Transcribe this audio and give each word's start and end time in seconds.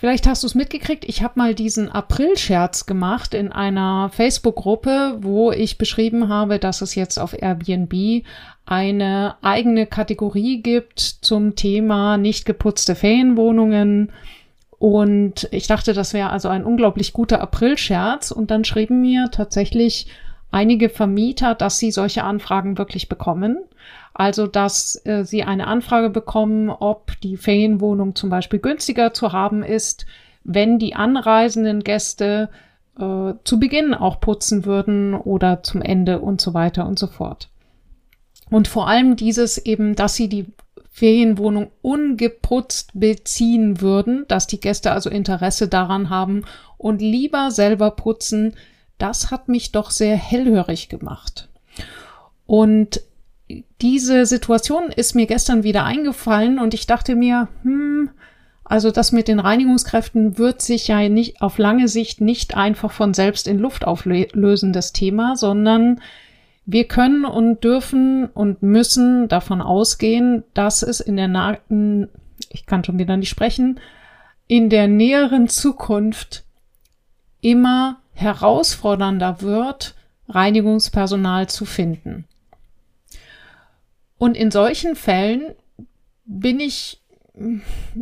Vielleicht 0.03 0.27
hast 0.27 0.42
du 0.42 0.48
es 0.48 0.56
mitgekriegt, 0.56 1.05
ich 1.05 1.22
habe 1.22 1.34
mal 1.36 1.55
diesen 1.55 1.89
April-Scherz 1.89 2.86
gemacht 2.86 3.34
in 3.34 3.53
einer 3.53 4.11
Facebook-Gruppe, 4.12 5.19
wo 5.20 5.53
ich 5.53 5.78
beschrieben 5.78 6.28
habe, 6.28 6.58
dass 6.58 6.81
es 6.81 6.97
jetzt 6.97 7.19
auf 7.19 7.41
Airbnb 7.41 8.25
eine 8.67 9.36
eigene 9.42 9.86
Kategorie 9.86 10.61
gibt 10.61 10.98
zum 10.98 11.55
Thema 11.55 12.17
nicht 12.17 12.47
geputzte 12.47 12.97
Ferienwohnungen. 12.97 14.11
Und 14.77 15.47
ich 15.53 15.69
dachte, 15.69 15.92
das 15.92 16.14
wäre 16.14 16.30
also 16.30 16.48
ein 16.48 16.64
unglaublich 16.64 17.12
guter 17.12 17.41
April-Scherz. 17.41 18.33
Und 18.33 18.50
dann 18.50 18.64
schrieben 18.64 19.03
mir 19.03 19.28
tatsächlich 19.30 20.08
einige 20.50 20.89
Vermieter, 20.89 21.55
dass 21.55 21.78
sie 21.78 21.92
solche 21.92 22.25
Anfragen 22.25 22.77
wirklich 22.77 23.08
bekommen. 23.08 23.56
Also, 24.14 24.46
dass 24.46 25.00
äh, 25.06 25.24
sie 25.24 25.42
eine 25.42 25.66
Anfrage 25.66 26.10
bekommen, 26.10 26.68
ob 26.68 27.18
die 27.22 27.36
Ferienwohnung 27.36 28.14
zum 28.14 28.30
Beispiel 28.30 28.58
günstiger 28.58 29.14
zu 29.14 29.32
haben 29.32 29.62
ist, 29.62 30.06
wenn 30.44 30.78
die 30.78 30.94
anreisenden 30.94 31.80
Gäste 31.80 32.50
äh, 32.98 33.33
zu 33.44 33.58
Beginn 33.58 33.94
auch 33.94 34.20
putzen 34.20 34.64
würden 34.64 35.14
oder 35.14 35.62
zum 35.62 35.83
Ende 35.83 36.20
und 36.20 36.40
so 36.40 36.52
weiter 36.52 36.86
und 36.86 36.98
so 36.98 37.06
fort. 37.06 37.48
Und 38.50 38.68
vor 38.68 38.86
allem 38.86 39.17
dieses 39.17 39.56
eben, 39.58 39.95
dass 39.95 40.14
sie 40.14 40.28
die 40.28 40.46
Ferienwohnung 40.90 41.70
ungeputzt 41.80 42.90
beziehen 42.92 43.80
würden, 43.80 44.27
dass 44.28 44.46
die 44.46 44.61
Gäste 44.61 44.92
also 44.92 45.08
Interesse 45.08 45.68
daran 45.68 46.11
haben 46.11 46.45
und 46.77 47.01
lieber 47.01 47.51
selber 47.51 47.92
putzen, 47.92 48.55
das 48.98 49.30
hat 49.30 49.48
mich 49.48 49.72
doch 49.72 49.90
sehr 49.90 50.17
hellhörig 50.17 50.90
gemacht. 50.90 51.48
Und 52.46 53.01
diese 53.80 54.27
Situation 54.27 54.90
ist 54.95 55.14
mir 55.14 55.27
gestern 55.27 55.63
wieder 55.63 55.85
eingefallen 55.85 56.58
und 56.58 56.74
ich 56.74 56.86
dachte 56.86 57.14
mir, 57.14 57.48
hm, 57.63 58.11
also 58.64 58.90
das 58.90 59.13
mit 59.13 59.29
den 59.29 59.40
Reinigungskräften 59.40 60.39
wird 60.39 60.63
sich 60.63 60.89
ja 60.89 61.08
nicht 61.08 61.42
auf 61.42 61.58
lange 61.58 61.89
Sicht 61.89 62.20
nicht 62.20 62.57
einfach 62.57 62.92
von 62.92 63.13
selbst 63.13 63.46
in 63.46 63.58
Luft 63.58 63.86
auflösen, 63.86 64.73
das 64.73 64.92
Thema, 64.92 65.36
sondern 65.36 66.01
wir 66.64 66.85
können 66.85 67.24
und 67.24 67.64
dürfen 67.64 68.27
und 68.27 68.63
müssen 68.63 69.29
davon 69.29 69.61
ausgehen, 69.61 70.45
dass 70.55 70.83
es 70.83 71.01
in 71.01 71.17
der 71.17 71.29
nahen, 71.29 72.08
ich 72.51 72.67
kann 72.67 72.84
schon 72.84 72.98
wieder 72.98 73.17
nicht 73.17 73.29
sprechen, 73.30 73.80
in 74.46 74.70
der 74.70 74.86
näheren 74.86 75.48
Zukunft 75.48 76.45
immer 77.40 77.98
herausfordernder 78.14 79.42
wird, 79.42 79.95
Reinigungspersonal 80.29 81.48
zu 81.48 81.64
finden. 81.64 82.27
Und 84.22 84.36
in 84.36 84.52
solchen 84.52 84.94
Fällen 84.94 85.52
bin 86.24 86.60
ich, 86.60 87.02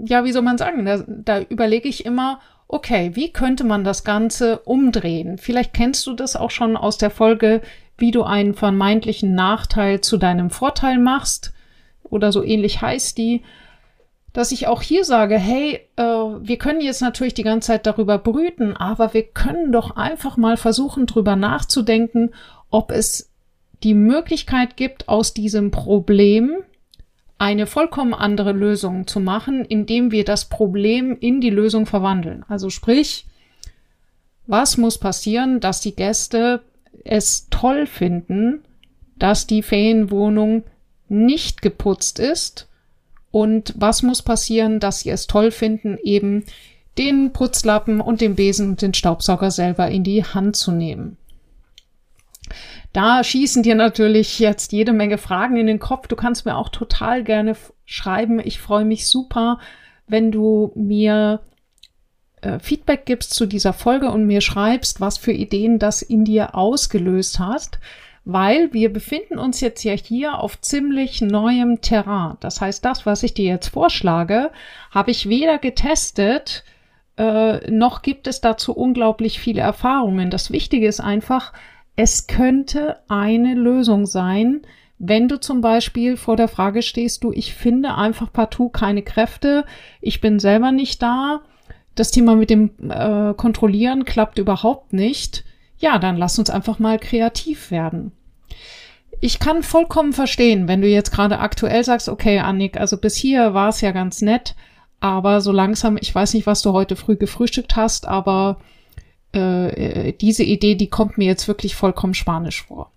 ja, 0.05 0.23
wie 0.23 0.33
soll 0.33 0.43
man 0.43 0.59
sagen, 0.59 0.85
da, 0.85 1.03
da 1.07 1.41
überlege 1.41 1.89
ich 1.89 2.05
immer, 2.05 2.41
okay, 2.69 3.13
wie 3.15 3.33
könnte 3.33 3.65
man 3.65 3.85
das 3.85 4.05
Ganze 4.05 4.59
umdrehen? 4.59 5.39
Vielleicht 5.39 5.73
kennst 5.73 6.07
du 6.07 6.13
das 6.13 6.37
auch 6.37 6.51
schon 6.51 6.77
aus 6.77 6.99
der 6.99 7.09
Folge, 7.09 7.63
wie 7.97 8.11
du 8.11 8.23
einen 8.23 8.53
vermeintlichen 8.53 9.35
Nachteil 9.35 10.03
zu 10.03 10.19
deinem 10.19 10.51
Vorteil 10.51 10.99
machst. 10.99 11.55
Oder 12.03 12.33
so 12.33 12.45
ähnlich 12.45 12.83
heißt 12.83 13.17
die 13.17 13.43
dass 14.33 14.53
ich 14.53 14.69
auch 14.69 14.81
hier 14.81 15.05
sage, 15.05 15.37
hey, 15.39 15.81
äh, 15.97 16.03
wir 16.03 16.57
können 16.57 16.81
jetzt 16.81 17.03
natürlich 17.03 17.35
die 17.35 17.43
ganze 17.43 17.69
Zeit 17.69 17.87
darüber 17.87 18.17
brüten, 18.19 18.77
aber 18.77 19.13
wir 19.13 19.25
können 19.25 19.73
doch 19.73 19.97
einfach 19.97 20.37
mal 20.37 20.57
versuchen, 20.57 21.07
drüber 21.07 21.35
nachzudenken, 21.35 22.31
ob 22.71 22.93
es 22.93 23.30
die 23.83 23.95
Möglichkeit 23.95 24.77
gibt, 24.77 25.09
aus 25.09 25.35
diesem 25.35 25.71
Problem 25.71 26.59
eine 27.39 27.67
vollkommen 27.67 28.13
andere 28.13 28.53
Lösung 28.53 29.07
zu 29.07 29.19
machen, 29.19 29.65
indem 29.65 30.11
wir 30.11 30.25
das 30.25 30.45
Problem 30.51 31.17
in 31.19 31.41
die 31.41 31.51
Lösung 31.51 31.87
verwandeln. 31.87 32.45
Also 32.49 32.69
sprich, 32.69 33.27
was 34.47 34.77
muss 34.77 34.99
passieren, 34.99 35.61
dass 35.61 35.81
die 35.81 35.97
Gäste 35.97 36.61
es 37.05 37.49
toll 37.49 37.87
finden, 37.87 38.63
dass 39.17 39.47
die 39.47 39.63
Ferienwohnung 39.63 40.65
nicht 41.09 41.63
geputzt 41.63 42.19
ist 42.19 42.69
und 43.31 43.75
was 43.77 44.03
muss 44.03 44.23
passieren, 44.23 44.81
dass 44.81 45.01
sie 45.01 45.11
es 45.11 45.27
toll 45.27 45.51
finden, 45.51 45.99
eben 46.03 46.45
den 46.99 47.33
Putzlappen 47.33 48.01
und 48.01 48.21
den 48.21 48.35
Besen 48.35 48.71
und 48.71 48.83
den 48.83 48.93
Staubsauger 48.93 49.51
selber 49.51 49.89
in 49.89 50.05
die 50.05 50.25
Hand 50.25 50.57
zu 50.57 50.73
nehmen. 50.73 51.17
Da 52.93 53.23
schießen 53.23 53.63
dir 53.63 53.77
natürlich 53.77 54.39
jetzt 54.41 54.73
jede 54.73 54.93
Menge 54.93 55.19
Fragen 55.19 55.57
in 55.57 55.67
den 55.67 55.79
Kopf. 55.79 56.09
Du 56.09 56.17
kannst 56.17 56.45
mir 56.45 56.57
auch 56.57 56.71
total 56.71 57.23
gerne 57.23 57.57
schreiben. 57.85 58.41
Ich 58.43 58.59
freue 58.59 58.85
mich 58.85 59.09
super, 59.09 59.59
wenn 60.09 60.33
du 60.33 60.73
mir 60.75 61.41
äh, 62.41 62.59
Feedback 62.59 63.07
gibst 63.07 63.35
zu 63.35 63.47
dieser 63.47 63.73
Folge 63.73 64.11
und 64.11 64.27
mir 64.27 64.41
schreibst, 64.41 65.01
was 65.01 65.19
für 65.19 65.33
Ideen 65.33 65.79
das 65.79 66.03
in 66.03 66.25
dir 66.25 66.55
ausgelöst 66.57 67.39
hast, 67.39 67.79
weil 68.25 68.73
wir 68.73 68.93
befinden 68.93 69.39
uns 69.39 69.61
jetzt 69.61 69.85
ja 69.85 69.93
hier 69.93 70.39
auf 70.39 70.61
ziemlich 70.61 71.21
neuem 71.21 71.81
Terrain. 71.81 72.37
Das 72.41 72.61
heißt, 72.61 72.85
das, 72.85 73.07
was 73.07 73.23
ich 73.23 73.35
dir 73.35 73.47
jetzt 73.47 73.69
vorschlage, 73.69 74.51
habe 74.91 75.11
ich 75.13 75.29
weder 75.29 75.59
getestet, 75.59 76.65
äh, 77.17 77.71
noch 77.71 78.03
gibt 78.03 78.27
es 78.27 78.41
dazu 78.41 78.73
unglaublich 78.73 79.39
viele 79.39 79.61
Erfahrungen. 79.61 80.31
Das 80.31 80.51
Wichtige 80.51 80.87
ist 80.87 81.01
einfach, 81.01 81.53
es 82.03 82.27
könnte 82.27 82.97
eine 83.09 83.53
Lösung 83.53 84.07
sein, 84.07 84.63
wenn 84.99 85.29
du 85.29 85.39
zum 85.39 85.61
Beispiel 85.61 86.17
vor 86.17 86.35
der 86.35 86.49
Frage 86.49 86.81
stehst, 86.81 87.23
du, 87.23 87.31
ich 87.31 87.53
finde 87.53 87.95
einfach 87.95 88.33
partout 88.33 88.71
keine 88.71 89.03
Kräfte, 89.03 89.67
ich 90.01 90.23
bin 90.23 90.39
selber 90.39 90.73
nicht 90.73 91.03
da, 91.03 91.43
das 91.97 92.11
Thema 92.11 92.37
mit 92.37 92.49
dem 92.49 92.71
äh, 92.89 93.35
Kontrollieren 93.35 94.07
klappt 94.07 94.39
überhaupt 94.39 94.95
nicht, 94.95 95.45
ja, 95.79 95.99
dann 95.99 96.17
lass 96.17 96.39
uns 96.39 96.49
einfach 96.49 96.79
mal 96.79 96.99
kreativ 96.99 97.71
werden. 97.71 98.13
Ich 99.21 99.39
kann 99.39 99.63
vollkommen 99.63 100.15
verstehen, 100.15 100.69
wenn 100.69 100.81
du 100.81 100.89
jetzt 100.89 101.11
gerade 101.13 101.39
aktuell 101.39 101.85
sagst, 101.85 102.09
okay, 102.09 102.39
Annik, 102.39 102.81
also 102.81 102.97
bis 102.97 103.15
hier 103.15 103.53
war 103.53 103.69
es 103.69 103.83
ja 103.83 103.93
ganz 103.93 104.23
nett, 104.23 104.55
aber 105.01 105.43
so 105.43 105.53
langsam, 105.53 105.99
ich 106.01 106.15
weiß 106.15 106.33
nicht, 106.33 106.47
was 106.47 106.63
du 106.63 106.73
heute 106.73 106.97
früh 106.97 107.17
gefrühstückt 107.17 107.77
hast, 107.77 108.09
aber 108.09 108.59
äh, 109.33 110.13
diese 110.13 110.43
Idee, 110.43 110.75
die 110.75 110.89
kommt 110.89 111.19
mir 111.19 111.27
jetzt 111.27 111.49
wirklich 111.49 111.75
vollkommen 111.75 112.15
spanisch 112.15 112.63
vor. 112.65 112.91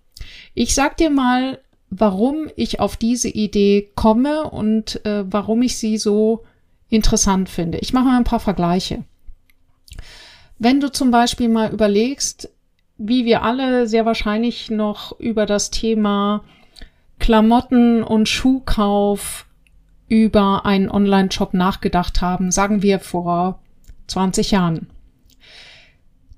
Ich 0.54 0.74
sag 0.74 0.96
dir 0.96 1.10
mal, 1.10 1.60
warum 1.90 2.48
ich 2.56 2.80
auf 2.80 2.96
diese 2.96 3.28
Idee 3.28 3.90
komme 3.94 4.50
und 4.50 5.04
äh, 5.04 5.24
warum 5.30 5.62
ich 5.62 5.76
sie 5.76 5.98
so 5.98 6.44
interessant 6.88 7.48
finde. 7.48 7.78
Ich 7.78 7.92
mache 7.92 8.06
mal 8.06 8.16
ein 8.16 8.24
paar 8.24 8.40
Vergleiche. 8.40 9.04
Wenn 10.58 10.80
du 10.80 10.90
zum 10.90 11.10
Beispiel 11.10 11.48
mal 11.48 11.72
überlegst, 11.72 12.50
wie 12.96 13.24
wir 13.24 13.42
alle 13.42 13.86
sehr 13.86 14.06
wahrscheinlich 14.06 14.70
noch 14.70 15.18
über 15.18 15.46
das 15.46 15.70
Thema 15.70 16.44
Klamotten 17.18 18.02
und 18.02 18.28
Schuhkauf 18.28 19.46
über 20.08 20.64
einen 20.66 20.90
Online-Shop 20.90 21.54
nachgedacht 21.54 22.20
haben, 22.20 22.50
sagen 22.50 22.82
wir 22.82 23.00
vor 23.00 23.60
20 24.06 24.52
Jahren. 24.52 24.88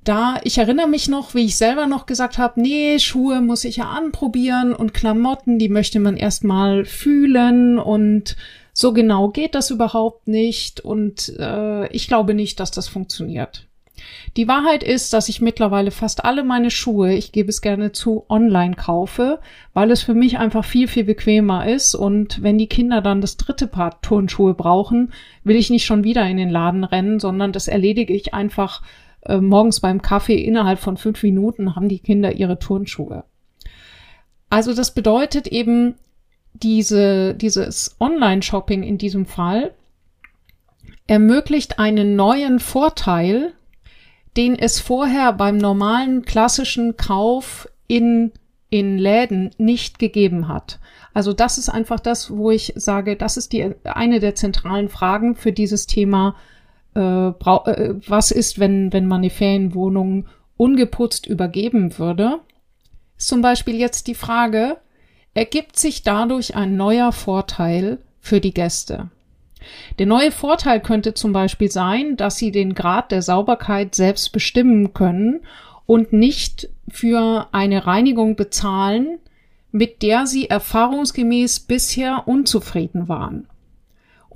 Da, 0.06 0.38
ich 0.44 0.58
erinnere 0.58 0.86
mich 0.86 1.08
noch, 1.08 1.34
wie 1.34 1.46
ich 1.46 1.56
selber 1.56 1.88
noch 1.88 2.06
gesagt 2.06 2.38
habe, 2.38 2.60
nee, 2.60 3.00
Schuhe 3.00 3.40
muss 3.40 3.64
ich 3.64 3.78
ja 3.78 3.86
anprobieren 3.86 4.72
und 4.72 4.94
Klamotten, 4.94 5.58
die 5.58 5.68
möchte 5.68 5.98
man 5.98 6.16
erstmal 6.16 6.84
fühlen 6.84 7.80
und 7.80 8.36
so 8.72 8.92
genau 8.92 9.30
geht 9.30 9.56
das 9.56 9.72
überhaupt 9.72 10.28
nicht 10.28 10.78
und 10.78 11.32
äh, 11.40 11.88
ich 11.88 12.06
glaube 12.06 12.34
nicht, 12.34 12.60
dass 12.60 12.70
das 12.70 12.86
funktioniert. 12.86 13.66
Die 14.36 14.46
Wahrheit 14.46 14.84
ist, 14.84 15.12
dass 15.12 15.28
ich 15.28 15.40
mittlerweile 15.40 15.90
fast 15.90 16.24
alle 16.24 16.44
meine 16.44 16.70
Schuhe, 16.70 17.12
ich 17.12 17.32
gebe 17.32 17.48
es 17.48 17.60
gerne 17.60 17.90
zu, 17.90 18.26
online 18.28 18.76
kaufe, 18.76 19.40
weil 19.74 19.90
es 19.90 20.02
für 20.02 20.14
mich 20.14 20.38
einfach 20.38 20.64
viel, 20.64 20.86
viel 20.86 21.04
bequemer 21.04 21.66
ist. 21.66 21.96
Und 21.96 22.42
wenn 22.42 22.58
die 22.58 22.68
Kinder 22.68 23.00
dann 23.00 23.22
das 23.22 23.38
dritte 23.38 23.66
Paar 23.66 24.00
Turnschuhe 24.02 24.54
brauchen, 24.54 25.12
will 25.42 25.56
ich 25.56 25.70
nicht 25.70 25.86
schon 25.86 26.04
wieder 26.04 26.28
in 26.28 26.36
den 26.36 26.50
Laden 26.50 26.84
rennen, 26.84 27.18
sondern 27.18 27.52
das 27.52 27.66
erledige 27.66 28.14
ich 28.14 28.34
einfach 28.34 28.82
äh, 29.28 29.40
morgens 29.40 29.80
beim 29.80 30.02
Kaffee. 30.02 30.36
Innerhalb 30.36 30.78
von 30.78 30.96
fünf 30.96 31.22
Minuten 31.22 31.76
haben 31.76 31.88
die 31.88 31.98
Kinder 31.98 32.32
ihre 32.32 32.58
Turnschuhe. 32.58 33.24
Also 34.50 34.74
das 34.74 34.94
bedeutet 34.94 35.46
eben, 35.46 35.96
diese, 36.62 37.34
dieses 37.34 37.96
Online-Shopping 38.00 38.82
in 38.82 38.98
diesem 38.98 39.26
Fall 39.26 39.74
ermöglicht 41.06 41.78
einen 41.78 42.16
neuen 42.16 42.58
Vorteil, 42.60 43.52
den 44.36 44.58
es 44.58 44.80
vorher 44.80 45.32
beim 45.32 45.58
normalen 45.58 46.24
klassischen 46.24 46.96
Kauf 46.96 47.68
in, 47.86 48.32
in 48.70 48.98
Läden 48.98 49.50
nicht 49.58 49.98
gegeben 49.98 50.48
hat. 50.48 50.78
Also 51.14 51.32
das 51.32 51.56
ist 51.58 51.68
einfach 51.68 52.00
das, 52.00 52.30
wo 52.30 52.50
ich 52.50 52.72
sage, 52.76 53.16
das 53.16 53.36
ist 53.36 53.52
die, 53.52 53.74
eine 53.84 54.20
der 54.20 54.34
zentralen 54.34 54.88
Fragen 54.88 55.34
für 55.34 55.52
dieses 55.52 55.86
Thema, 55.86 56.36
äh, 56.96 57.28
äh, 57.28 57.94
was 58.08 58.30
ist, 58.30 58.58
wenn, 58.58 58.92
wenn 58.92 59.06
man 59.06 59.18
eine 59.18 59.30
Ferienwohnung 59.30 60.26
ungeputzt 60.56 61.26
übergeben 61.26 61.98
würde. 61.98 62.40
Ist 63.18 63.28
zum 63.28 63.42
Beispiel 63.42 63.76
jetzt 63.76 64.06
die 64.06 64.14
Frage, 64.14 64.78
ergibt 65.34 65.78
sich 65.78 66.02
dadurch 66.02 66.56
ein 66.56 66.76
neuer 66.76 67.12
Vorteil 67.12 67.98
für 68.20 68.40
die 68.40 68.54
Gäste? 68.54 69.10
Der 69.98 70.06
neue 70.06 70.32
Vorteil 70.32 70.80
könnte 70.80 71.14
zum 71.14 71.32
Beispiel 71.32 71.70
sein, 71.70 72.16
dass 72.16 72.36
Sie 72.36 72.52
den 72.52 72.74
Grad 72.74 73.10
der 73.10 73.22
Sauberkeit 73.22 73.94
selbst 73.94 74.32
bestimmen 74.32 74.94
können 74.94 75.40
und 75.86 76.12
nicht 76.12 76.68
für 76.88 77.48
eine 77.52 77.86
Reinigung 77.86 78.36
bezahlen, 78.36 79.18
mit 79.72 80.02
der 80.02 80.26
Sie 80.26 80.48
erfahrungsgemäß 80.48 81.60
bisher 81.60 82.22
unzufrieden 82.26 83.08
waren. 83.08 83.48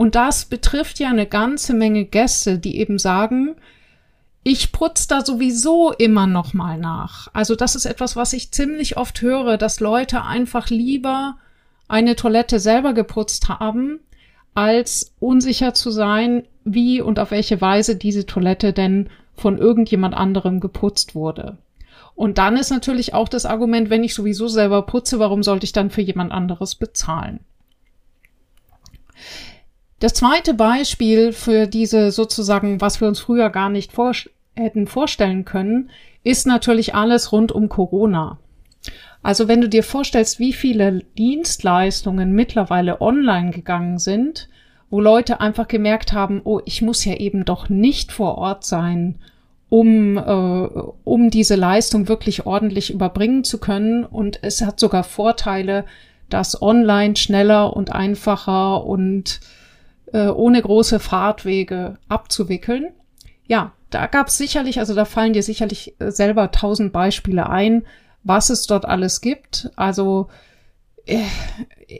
Und 0.00 0.14
das 0.14 0.46
betrifft 0.46 0.98
ja 0.98 1.10
eine 1.10 1.26
ganze 1.26 1.74
Menge 1.74 2.06
Gäste, 2.06 2.58
die 2.58 2.78
eben 2.78 2.98
sagen, 2.98 3.54
ich 4.42 4.72
putze 4.72 5.06
da 5.08 5.22
sowieso 5.22 5.92
immer 5.92 6.26
noch 6.26 6.54
mal 6.54 6.78
nach. 6.78 7.28
Also 7.34 7.54
das 7.54 7.74
ist 7.74 7.84
etwas, 7.84 8.16
was 8.16 8.32
ich 8.32 8.50
ziemlich 8.50 8.96
oft 8.96 9.20
höre, 9.20 9.58
dass 9.58 9.78
Leute 9.78 10.24
einfach 10.24 10.70
lieber 10.70 11.36
eine 11.86 12.16
Toilette 12.16 12.60
selber 12.60 12.94
geputzt 12.94 13.50
haben, 13.50 14.00
als 14.54 15.12
unsicher 15.20 15.74
zu 15.74 15.90
sein, 15.90 16.44
wie 16.64 17.02
und 17.02 17.18
auf 17.18 17.30
welche 17.30 17.60
Weise 17.60 17.94
diese 17.94 18.24
Toilette 18.24 18.72
denn 18.72 19.10
von 19.36 19.58
irgendjemand 19.58 20.14
anderem 20.14 20.60
geputzt 20.60 21.14
wurde. 21.14 21.58
Und 22.14 22.38
dann 22.38 22.56
ist 22.56 22.70
natürlich 22.70 23.12
auch 23.12 23.28
das 23.28 23.44
Argument, 23.44 23.90
wenn 23.90 24.02
ich 24.02 24.14
sowieso 24.14 24.48
selber 24.48 24.80
putze, 24.80 25.18
warum 25.18 25.42
sollte 25.42 25.64
ich 25.64 25.72
dann 25.72 25.90
für 25.90 26.00
jemand 26.00 26.32
anderes 26.32 26.74
bezahlen? 26.74 27.40
Das 30.00 30.14
zweite 30.14 30.54
Beispiel 30.54 31.32
für 31.32 31.66
diese 31.66 32.10
sozusagen, 32.10 32.80
was 32.80 33.00
wir 33.02 33.08
uns 33.08 33.20
früher 33.20 33.50
gar 33.50 33.68
nicht 33.68 33.92
vor 33.92 34.12
hätten 34.56 34.86
vorstellen 34.86 35.44
können, 35.44 35.90
ist 36.24 36.46
natürlich 36.46 36.94
alles 36.94 37.32
rund 37.32 37.52
um 37.52 37.68
Corona. 37.68 38.38
Also 39.22 39.46
wenn 39.46 39.60
du 39.60 39.68
dir 39.68 39.82
vorstellst, 39.82 40.38
wie 40.38 40.54
viele 40.54 41.00
Dienstleistungen 41.18 42.32
mittlerweile 42.32 43.00
online 43.00 43.50
gegangen 43.50 43.98
sind, 43.98 44.48
wo 44.88 45.00
Leute 45.00 45.40
einfach 45.40 45.68
gemerkt 45.68 46.14
haben, 46.14 46.40
oh, 46.44 46.60
ich 46.64 46.80
muss 46.80 47.04
ja 47.04 47.14
eben 47.14 47.44
doch 47.44 47.68
nicht 47.68 48.10
vor 48.10 48.38
Ort 48.38 48.64
sein, 48.64 49.18
um, 49.68 50.16
äh, 50.16 50.80
um 51.04 51.30
diese 51.30 51.56
Leistung 51.56 52.08
wirklich 52.08 52.46
ordentlich 52.46 52.90
überbringen 52.90 53.44
zu 53.44 53.58
können. 53.58 54.04
Und 54.04 54.40
es 54.42 54.62
hat 54.62 54.80
sogar 54.80 55.04
Vorteile, 55.04 55.84
das 56.30 56.60
online 56.60 57.16
schneller 57.16 57.76
und 57.76 57.92
einfacher 57.92 58.84
und 58.84 59.40
äh, 60.12 60.28
ohne 60.28 60.60
große 60.60 61.00
Fahrtwege 61.00 61.98
abzuwickeln. 62.08 62.88
Ja, 63.46 63.72
da 63.90 64.06
gab 64.06 64.28
es 64.28 64.38
sicherlich, 64.38 64.78
also 64.78 64.94
da 64.94 65.04
fallen 65.04 65.32
dir 65.32 65.42
sicherlich 65.42 65.94
äh, 65.98 66.10
selber 66.10 66.50
tausend 66.50 66.92
Beispiele 66.92 67.48
ein, 67.48 67.84
was 68.22 68.50
es 68.50 68.66
dort 68.66 68.84
alles 68.84 69.20
gibt. 69.20 69.70
Also 69.76 70.28
äh, 71.06 71.22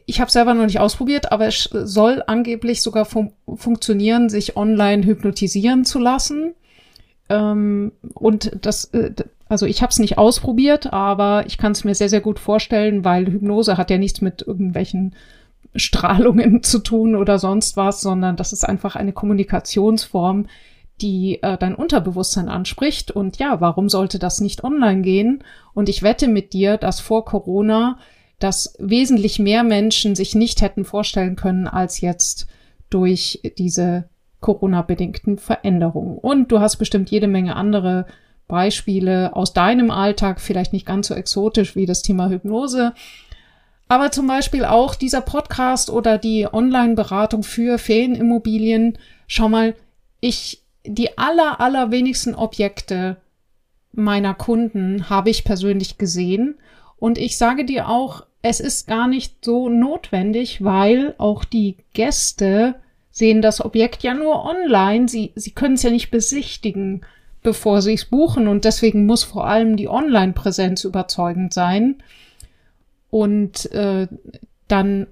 ich 0.07 0.21
habe 0.21 0.31
selber 0.31 0.55
noch 0.55 0.67
nicht 0.67 0.81
ausprobiert, 0.81 1.33
aber 1.33 1.47
es 1.49 1.65
soll 1.65 2.23
angeblich 2.27 2.83
sogar 2.83 3.05
fun 3.05 3.33
funktionieren, 3.55 4.29
sich 4.29 4.57
online 4.57 5.05
hypnotisieren 5.05 5.85
zu 5.85 5.99
lassen. 5.99 6.55
Ähm, 7.29 7.93
und 8.15 8.53
das, 8.61 8.91
also 9.49 9.67
ich 9.67 9.83
habe 9.83 9.91
es 9.91 9.99
nicht 9.99 10.19
ausprobiert, 10.19 10.93
aber 10.93 11.45
ich 11.47 11.59
kann 11.59 11.73
es 11.73 11.83
mir 11.83 11.95
sehr, 11.95 12.09
sehr 12.09 12.21
gut 12.21 12.39
vorstellen, 12.39 13.05
weil 13.05 13.27
Hypnose 13.27 13.77
hat 13.77 13.91
ja 13.91 13.99
nichts 13.99 14.21
mit 14.21 14.43
irgendwelchen 14.43 15.17
Strahlungen 15.75 16.63
zu 16.63 16.81
tun 16.81 17.15
oder 17.15 17.39
sonst 17.39 17.77
was, 17.77 18.01
sondern 18.01 18.37
das 18.37 18.53
ist 18.53 18.69
einfach 18.69 18.97
eine 18.97 19.13
Kommunikationsform, 19.13 20.47
die 21.01 21.43
äh, 21.43 21.57
dein 21.57 21.75
Unterbewusstsein 21.75 22.49
anspricht. 22.49 23.11
Und 23.11 23.39
ja, 23.39 23.61
warum 23.61 23.89
sollte 23.89 24.19
das 24.19 24.41
nicht 24.41 24.65
online 24.65 25.03
gehen? 25.03 25.45
Und 25.73 25.89
ich 25.89 26.03
wette 26.03 26.29
mit 26.29 26.53
dir, 26.53 26.77
dass 26.77 27.01
vor 27.01 27.25
Corona 27.25 27.99
das 28.39 28.75
wesentlich 28.79 29.39
mehr 29.39 29.63
Menschen 29.63 30.15
sich 30.15 30.35
nicht 30.35 30.63
hätten 30.63 30.85
vorstellen 30.85 31.37
können 31.37 31.67
als 31.67 32.01
jetzt 32.01 32.47
durch 32.89 33.41
diese 33.59 34.09
Corona-bedingten 34.41 35.39
Veränderungen. 35.39 36.19
Und 36.19 36.51
du 36.51 36.61
hast 36.61 36.77
bestimmt 36.77 37.11
jede 37.11 37.29
Menge 37.29 37.57
andere 37.57 38.07
Beispiele 38.49 39.37
aus 39.37 39.53
deinem 39.53 39.91
Alltag, 39.91 40.41
vielleicht 40.41 40.73
nicht 40.73 40.87
ganz 40.87 41.07
so 41.07 41.15
exotisch 41.15 41.77
wie 41.77 41.87
das 41.87 42.03
Thema 42.03 42.29
Hypnose. 42.31 42.95
Aber 43.91 44.13
zum 44.13 44.29
Beispiel 44.29 44.65
auch 44.65 44.95
dieser 44.95 45.21
Podcast 45.21 45.91
oder 45.91 46.17
die 46.17 46.47
Online-Beratung 46.47 47.43
für 47.43 47.77
Ferienimmobilien. 47.77 48.97
Schau 49.27 49.49
mal, 49.49 49.75
ich 50.21 50.63
die 50.87 51.19
aller, 51.19 51.61
aller 51.61 51.91
wenigsten 51.91 52.37
Objekte 52.37 53.17
meiner 53.91 54.33
Kunden 54.35 55.11
habe 55.11 55.31
ich 55.31 55.43
persönlich 55.43 55.99
gesehen. 55.99 56.55
Und 57.01 57.19
ich 57.19 57.37
sage 57.37 57.65
dir 57.65 57.89
auch, 57.89 58.25
es 58.43 58.61
ist 58.61 58.87
gar 58.87 59.09
nicht 59.09 59.45
so 59.45 59.69
notwendig, 59.69 60.63
weil 60.63 61.17
auch 61.19 61.45
die 61.45 61.77
Gäste 61.93 62.77
sehen 63.11 63.43
das 63.43 63.61
Objekt 63.61 64.05
ja 64.05 64.15
nur 64.15 64.45
online. 64.45 65.09
Sie, 65.09 65.33
sie 65.35 65.51
können 65.51 65.75
es 65.75 65.83
ja 65.83 65.91
nicht 65.91 66.13
besichtigen, 66.13 67.01
bevor 67.43 67.83
sie 67.83 67.95
es 67.95 68.05
buchen. 68.05 68.47
Und 68.47 68.65
deswegen 68.65 69.05
muss 69.05 69.25
vor 69.25 69.49
allem 69.49 69.77
die 69.77 69.89
Online-Präsenz 69.89 70.85
überzeugend 70.85 71.53
sein. 71.53 72.01
Und 73.11 73.71
äh, 73.73 74.09
dann, 74.69 75.07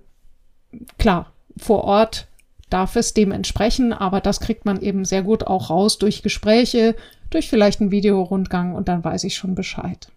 klar, 0.98 1.32
vor 1.56 1.84
Ort 1.84 2.28
darf 2.70 2.96
es 2.96 3.14
dem 3.14 3.32
entsprechen, 3.32 3.92
aber 3.92 4.20
das 4.20 4.40
kriegt 4.40 4.64
man 4.64 4.80
eben 4.80 5.04
sehr 5.04 5.22
gut 5.22 5.46
auch 5.46 5.70
raus 5.70 5.98
durch 5.98 6.22
Gespräche, 6.22 6.94
durch 7.30 7.48
vielleicht 7.48 7.80
einen 7.80 7.90
Videorundgang 7.90 8.74
und 8.74 8.88
dann 8.88 9.04
weiß 9.04 9.24
ich 9.24 9.36
schon 9.36 9.54
Bescheid. 9.54 10.08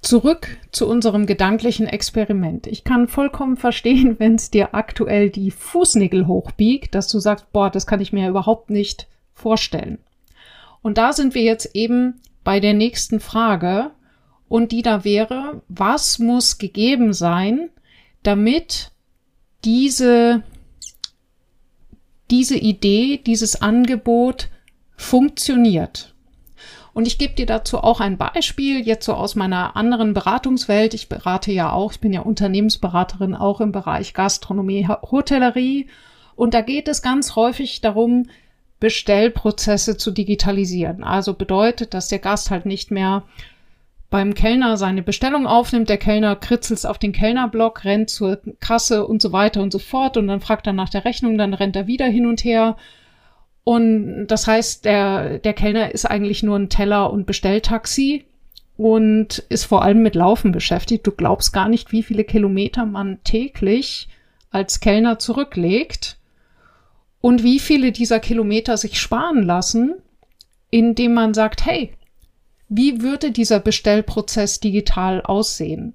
Zurück 0.00 0.56
zu 0.70 0.88
unserem 0.88 1.26
gedanklichen 1.26 1.86
Experiment. 1.86 2.66
Ich 2.66 2.84
kann 2.84 3.08
vollkommen 3.08 3.56
verstehen, 3.56 4.16
wenn 4.18 4.36
es 4.36 4.50
dir 4.50 4.74
aktuell 4.74 5.30
die 5.30 5.50
Fußnägel 5.50 6.26
hochbiegt, 6.26 6.94
dass 6.94 7.08
du 7.08 7.18
sagst, 7.18 7.50
boah, 7.52 7.70
das 7.70 7.86
kann 7.86 8.00
ich 8.00 8.12
mir 8.12 8.28
überhaupt 8.28 8.70
nicht 8.70 9.08
vorstellen. 9.34 9.98
Und 10.82 10.98
da 10.98 11.12
sind 11.12 11.34
wir 11.34 11.42
jetzt 11.42 11.74
eben 11.74 12.20
bei 12.44 12.60
der 12.60 12.74
nächsten 12.74 13.20
Frage 13.20 13.90
und 14.48 14.72
die 14.72 14.82
da 14.82 15.04
wäre, 15.04 15.62
was 15.68 16.18
muss 16.18 16.58
gegeben 16.58 17.12
sein, 17.12 17.70
damit 18.22 18.90
diese, 19.64 20.42
diese 22.30 22.56
Idee, 22.56 23.20
dieses 23.24 23.60
Angebot 23.60 24.48
funktioniert. 24.96 26.14
Und 26.94 27.06
ich 27.06 27.18
gebe 27.18 27.34
dir 27.34 27.46
dazu 27.46 27.78
auch 27.78 28.00
ein 28.00 28.18
Beispiel, 28.18 28.84
jetzt 28.84 29.04
so 29.04 29.14
aus 29.14 29.36
meiner 29.36 29.76
anderen 29.76 30.14
Beratungswelt. 30.14 30.94
Ich 30.94 31.08
berate 31.08 31.52
ja 31.52 31.70
auch, 31.70 31.92
ich 31.92 32.00
bin 32.00 32.12
ja 32.12 32.22
Unternehmensberaterin 32.22 33.36
auch 33.36 33.60
im 33.60 33.70
Bereich 33.70 34.14
Gastronomie, 34.14 34.88
Hotellerie. 34.88 35.86
Und 36.34 36.54
da 36.54 36.60
geht 36.60 36.88
es 36.88 37.00
ganz 37.00 37.36
häufig 37.36 37.82
darum, 37.82 38.26
Bestellprozesse 38.80 39.96
zu 39.96 40.10
digitalisieren. 40.10 41.04
Also 41.04 41.34
bedeutet, 41.34 41.94
dass 41.94 42.08
der 42.08 42.18
Gast 42.18 42.50
halt 42.50 42.66
nicht 42.66 42.90
mehr 42.90 43.22
beim 44.10 44.34
Kellner 44.34 44.76
seine 44.76 45.02
Bestellung 45.02 45.46
aufnimmt, 45.46 45.88
der 45.88 45.98
Kellner 45.98 46.34
kritzelt 46.34 46.86
auf 46.86 46.98
den 46.98 47.12
Kellnerblock, 47.12 47.84
rennt 47.84 48.08
zur 48.08 48.40
Kasse 48.60 49.06
und 49.06 49.20
so 49.20 49.32
weiter 49.32 49.62
und 49.62 49.72
so 49.72 49.78
fort 49.78 50.16
und 50.16 50.28
dann 50.28 50.40
fragt 50.40 50.66
er 50.66 50.72
nach 50.72 50.88
der 50.88 51.04
Rechnung, 51.04 51.36
dann 51.36 51.52
rennt 51.52 51.76
er 51.76 51.86
wieder 51.86 52.06
hin 52.06 52.26
und 52.26 52.42
her. 52.42 52.76
Und 53.64 54.28
das 54.28 54.46
heißt, 54.46 54.86
der, 54.86 55.38
der 55.38 55.52
Kellner 55.52 55.92
ist 55.92 56.06
eigentlich 56.06 56.42
nur 56.42 56.58
ein 56.58 56.70
Teller- 56.70 57.12
und 57.12 57.26
Bestelltaxi 57.26 58.24
und 58.78 59.44
ist 59.50 59.64
vor 59.64 59.82
allem 59.82 60.02
mit 60.02 60.14
Laufen 60.14 60.52
beschäftigt. 60.52 61.06
Du 61.06 61.10
glaubst 61.10 61.52
gar 61.52 61.68
nicht, 61.68 61.92
wie 61.92 62.02
viele 62.02 62.24
Kilometer 62.24 62.86
man 62.86 63.22
täglich 63.24 64.08
als 64.50 64.80
Kellner 64.80 65.18
zurücklegt 65.18 66.16
und 67.20 67.42
wie 67.42 67.58
viele 67.58 67.92
dieser 67.92 68.20
Kilometer 68.20 68.78
sich 68.78 68.98
sparen 68.98 69.42
lassen, 69.42 69.96
indem 70.70 71.12
man 71.12 71.34
sagt, 71.34 71.66
hey, 71.66 71.92
wie 72.68 73.02
würde 73.02 73.30
dieser 73.30 73.60
Bestellprozess 73.60 74.60
digital 74.60 75.22
aussehen? 75.22 75.94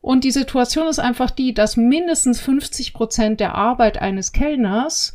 Und 0.00 0.24
die 0.24 0.30
Situation 0.30 0.86
ist 0.86 0.98
einfach 0.98 1.30
die, 1.30 1.54
dass 1.54 1.76
mindestens 1.76 2.40
50 2.40 2.92
Prozent 2.92 3.40
der 3.40 3.54
Arbeit 3.54 4.00
eines 4.00 4.32
Kellners 4.32 5.14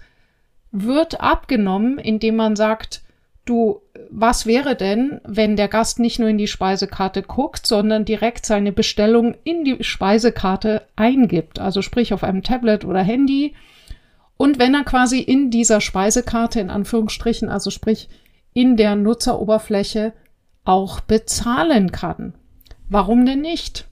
wird 0.71 1.21
abgenommen, 1.21 1.99
indem 1.99 2.35
man 2.35 2.55
sagt, 2.55 3.03
du, 3.45 3.81
was 4.09 4.45
wäre 4.45 4.75
denn, 4.75 5.21
wenn 5.23 5.55
der 5.55 5.67
Gast 5.67 5.99
nicht 5.99 6.19
nur 6.19 6.29
in 6.29 6.37
die 6.37 6.47
Speisekarte 6.47 7.21
guckt, 7.21 7.65
sondern 7.65 8.05
direkt 8.05 8.45
seine 8.45 8.71
Bestellung 8.71 9.35
in 9.43 9.63
die 9.63 9.83
Speisekarte 9.83 10.83
eingibt, 10.95 11.59
also 11.59 11.81
sprich 11.81 12.13
auf 12.13 12.23
einem 12.23 12.43
Tablet 12.43 12.85
oder 12.85 13.01
Handy. 13.01 13.55
Und 14.37 14.59
wenn 14.59 14.73
er 14.73 14.83
quasi 14.83 15.19
in 15.19 15.51
dieser 15.51 15.81
Speisekarte, 15.81 16.59
in 16.59 16.69
Anführungsstrichen, 16.69 17.49
also 17.49 17.69
sprich 17.71 18.09
in 18.53 18.77
der 18.77 18.95
Nutzeroberfläche 18.95 20.13
auch 20.69 20.99
bezahlen 20.99 21.91
kann. 21.91 22.35
Warum 22.89 23.25
denn 23.25 23.41
nicht? 23.41 23.87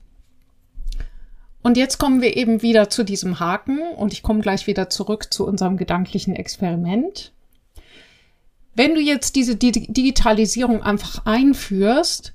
Und 1.63 1.75
jetzt 1.75 1.98
kommen 1.98 2.22
wir 2.22 2.38
eben 2.38 2.62
wieder 2.62 2.89
zu 2.91 3.03
diesem 3.03 3.39
Haken 3.39 3.79
und 3.96 4.13
ich 4.13 4.22
komme 4.22 4.41
gleich 4.41 4.67
wieder 4.67 4.88
zurück 4.88 5.34
zu 5.34 5.48
unserem 5.48 5.75
gedanklichen 5.77 6.36
Experiment. 6.36 7.34
Wenn 8.75 8.93
du 8.93 9.01
jetzt 9.01 9.36
diese 9.36 9.55
Digitalisierung 9.55 10.84
einfach 10.84 11.25
einführst, 11.25 12.34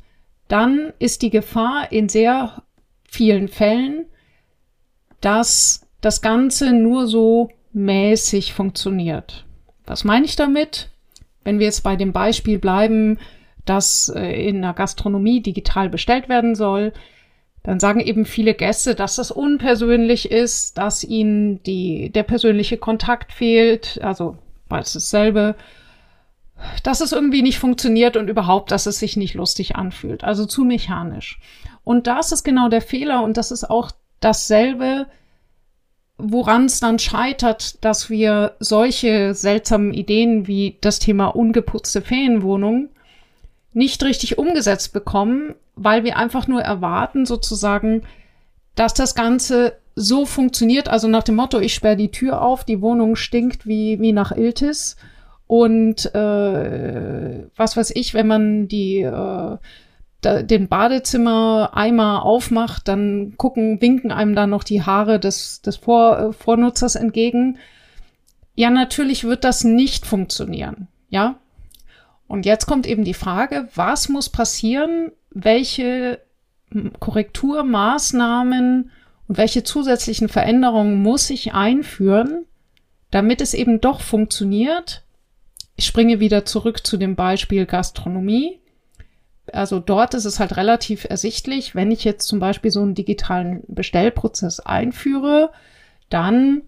dann 0.49 0.93
ist 0.99 1.23
die 1.23 1.31
Gefahr 1.31 1.93
in 1.93 2.09
sehr 2.09 2.65
vielen 3.05 3.47
Fällen, 3.47 4.07
dass 5.21 5.87
das 6.01 6.21
Ganze 6.21 6.73
nur 6.73 7.07
so 7.07 7.49
mäßig 7.73 8.55
funktioniert. 8.55 9.47
Was 9.87 10.03
meine 10.03 10.25
ich 10.25 10.35
damit? 10.35 10.91
Wenn 11.45 11.61
wir 11.61 11.67
jetzt 11.67 11.85
bei 11.85 11.95
dem 11.95 12.13
Beispiel 12.13 12.59
bleiben, 12.59 13.19
das 13.65 14.13
äh, 14.15 14.49
in 14.49 14.63
der 14.63 14.73
Gastronomie 14.73 15.41
digital 15.41 15.89
bestellt 15.89 16.29
werden 16.29 16.55
soll, 16.55 16.93
dann 17.63 17.79
sagen 17.79 18.01
eben 18.01 18.25
viele 18.25 18.55
Gäste, 18.55 18.95
dass 18.95 19.17
das 19.17 19.31
unpersönlich 19.31 20.31
ist, 20.31 20.79
dass 20.79 21.05
ihnen 21.05 21.63
die, 21.63 22.11
der 22.11 22.25
persönliche 22.25 22.77
Kontakt 22.77 23.33
fehlt, 23.33 24.01
also 24.03 24.37
beides 24.69 24.95
dasselbe, 24.95 25.55
dass 26.83 27.01
es 27.01 27.13
irgendwie 27.13 27.43
nicht 27.43 27.59
funktioniert 27.59 28.17
und 28.17 28.29
überhaupt, 28.29 28.71
dass 28.73 28.87
es 28.87 28.99
sich 28.99 29.17
nicht 29.17 29.35
lustig 29.35 29.77
anfühlt, 29.77 30.25
also 30.25 30.47
zu 30.47 30.65
mechanisch. 30.65 31.39
Und 31.85 32.07
das 32.07 32.33
ist 32.33 32.45
genau 32.45 32.69
der 32.69 32.83
Fehler 32.83 33.23
und 33.23 33.37
das 33.37 33.51
ist 33.51 33.69
auch 33.69 33.91
dasselbe, 34.21 35.07
woran 36.19 36.67
es 36.67 36.81
dann 36.81 36.99
scheitert, 36.99 37.85
dass 37.85 38.11
wir 38.11 38.57
solche 38.61 39.35
seltsamen 39.35 39.93
Ideen 39.93 40.47
wie 40.47 40.79
das 40.81 40.99
Thema 40.99 41.27
ungeputzte 41.27 42.03
Ferienwohnung 42.03 42.91
nicht 43.73 44.03
richtig 44.03 44.39
umgesetzt 44.39 44.93
bekommen, 44.93 45.55
weil 45.75 46.05
wir 46.05 46.17
einfach 46.17 46.47
nur 46.47 46.63
erwarten, 46.63 47.27
sozusagen, 47.27 48.03
dass 48.75 48.95
das 48.95 49.15
Ganze 49.15 49.75
so 49.95 50.25
funktioniert, 50.25 50.89
also 50.89 51.09
nach 51.09 51.23
dem 51.23 51.37
Motto, 51.37 51.61
ich 51.61 51.75
sperre 51.75 51.97
die 51.97 52.11
Tür 52.11 52.43
auf, 52.43 52.65
die 52.65 52.81
Wohnung 52.81 53.17
stinkt 53.17 53.67
wie, 53.67 54.01
wie 54.01 54.13
nach 54.13 54.33
Iltis. 54.33 54.97
Und 55.47 56.15
äh, 56.15 57.47
was 57.57 57.77
weiß 57.77 57.91
ich, 57.95 58.15
wenn 58.15 58.27
man 58.27 58.69
die 58.69 59.03
äh, 59.03 59.59
da, 60.23 60.43
den 60.43 60.69
Badezimmer-Eimer 60.69 62.25
aufmacht, 62.25 62.89
dann 62.89 63.35
gucken, 63.37 63.81
winken 63.83 64.13
einem 64.13 64.35
dann 64.35 64.51
noch 64.51 64.65
die 64.65 64.83
Haare 64.83 65.21
des, 65.21 65.61
des 65.61 65.77
Vor, 65.77 66.19
äh, 66.19 66.33
Vornutzers 66.33 66.95
entgegen. 66.95 67.59
Ja, 68.55 68.71
natürlich 68.71 69.25
wird 69.25 69.45
das 69.45 69.65
nicht 69.65 70.07
funktionieren. 70.07 70.89
Ja, 71.11 71.37
und 72.33 72.47
jetzt 72.47 72.65
kommt 72.65 72.87
eben 72.87 73.05
die 73.05 73.13
Frage, 73.13 73.69
was 73.75 74.09
muss 74.09 74.31
passieren, 74.31 75.13
welche 75.33 76.19
Korrekturmaßnahmen 76.99 78.91
und 79.29 79.37
welche 79.37 79.65
zusätzlichen 79.65 80.31
Veränderungen 80.31 81.03
muss 81.03 81.29
ich 81.29 81.53
einführen, 81.53 82.47
damit 83.11 83.43
es 83.43 83.53
eben 83.53 83.83
doch 83.83 84.01
funktioniert. 84.01 85.03
Ich 85.77 85.85
springe 85.85 86.21
wieder 86.21 86.47
zurück 86.47 86.87
zu 86.87 86.97
dem 86.97 87.17
Beispiel 87.17 87.67
Gastronomie. 87.67 88.61
Also 89.53 89.79
dort 89.79 90.15
ist 90.15 90.25
es 90.25 90.41
halt 90.41 90.57
relativ 90.57 91.05
ersichtlich, 91.05 91.75
wenn 91.75 91.91
ich 91.91 92.03
jetzt 92.03 92.27
zum 92.27 92.39
Beispiel 92.39 92.71
so 92.71 92.81
einen 92.81 92.95
digitalen 92.95 93.63
Bestellprozess 93.69 94.59
einführe, 94.59 95.51
dann 96.09 96.63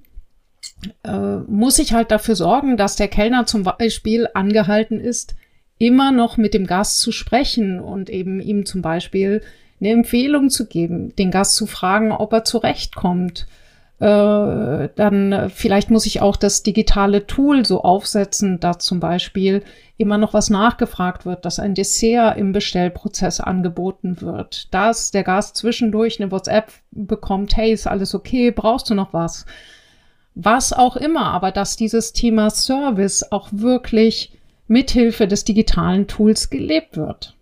äh, 1.04 1.38
muss 1.46 1.78
ich 1.78 1.94
halt 1.94 2.10
dafür 2.10 2.36
sorgen, 2.36 2.76
dass 2.76 2.96
der 2.96 3.08
Kellner 3.08 3.46
zum 3.46 3.62
Beispiel 3.62 4.28
angehalten 4.34 5.00
ist, 5.00 5.34
immer 5.78 6.12
noch 6.12 6.36
mit 6.36 6.54
dem 6.54 6.66
Gast 6.66 7.00
zu 7.00 7.12
sprechen 7.12 7.80
und 7.80 8.10
eben 8.10 8.40
ihm 8.40 8.64
zum 8.66 8.82
Beispiel 8.82 9.42
eine 9.80 9.90
Empfehlung 9.90 10.50
zu 10.50 10.66
geben, 10.66 11.14
den 11.16 11.30
Gast 11.30 11.56
zu 11.56 11.66
fragen, 11.66 12.12
ob 12.12 12.32
er 12.32 12.44
zurechtkommt. 12.44 13.46
Äh, 14.00 14.88
dann 14.96 15.50
vielleicht 15.54 15.90
muss 15.90 16.06
ich 16.06 16.20
auch 16.20 16.36
das 16.36 16.62
digitale 16.62 17.26
Tool 17.26 17.64
so 17.64 17.82
aufsetzen, 17.82 18.60
dass 18.60 18.78
zum 18.78 19.00
Beispiel 19.00 19.62
immer 19.96 20.18
noch 20.18 20.34
was 20.34 20.50
nachgefragt 20.50 21.26
wird, 21.26 21.44
dass 21.44 21.60
ein 21.60 21.74
Dessert 21.74 22.36
im 22.36 22.52
Bestellprozess 22.52 23.40
angeboten 23.40 24.20
wird, 24.20 24.72
dass 24.74 25.10
der 25.10 25.22
Gast 25.22 25.56
zwischendurch 25.56 26.20
eine 26.20 26.32
WhatsApp 26.32 26.72
bekommt, 26.90 27.56
hey, 27.56 27.72
ist 27.72 27.86
alles 27.86 28.14
okay, 28.14 28.50
brauchst 28.50 28.90
du 28.90 28.94
noch 28.94 29.12
was? 29.12 29.46
Was 30.34 30.72
auch 30.72 30.96
immer, 30.96 31.26
aber 31.26 31.52
dass 31.52 31.76
dieses 31.76 32.12
Thema 32.12 32.50
Service 32.50 33.30
auch 33.30 33.48
wirklich 33.52 34.32
mithilfe 34.66 35.28
des 35.28 35.44
digitalen 35.44 36.06
Tools 36.06 36.50
gelebt 36.50 36.96
wird. 36.96 37.34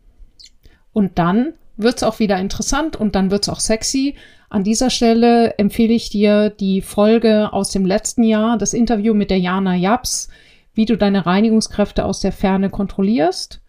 Und 0.92 1.18
dann 1.18 1.54
wird's 1.76 2.02
auch 2.02 2.18
wieder 2.18 2.38
interessant 2.38 2.96
und 2.96 3.14
dann 3.14 3.30
wird's 3.30 3.48
auch 3.48 3.60
sexy. 3.60 4.14
An 4.50 4.64
dieser 4.64 4.90
Stelle 4.90 5.58
empfehle 5.58 5.94
ich 5.94 6.10
dir 6.10 6.50
die 6.50 6.82
Folge 6.82 7.52
aus 7.52 7.70
dem 7.70 7.86
letzten 7.86 8.22
Jahr, 8.22 8.58
das 8.58 8.74
Interview 8.74 9.14
mit 9.14 9.30
der 9.30 9.38
Jana 9.38 9.74
Japs, 9.74 10.28
wie 10.74 10.84
du 10.84 10.96
deine 10.96 11.24
Reinigungskräfte 11.24 12.04
aus 12.04 12.20
der 12.20 12.32
Ferne 12.32 12.68
kontrollierst. 12.70 13.60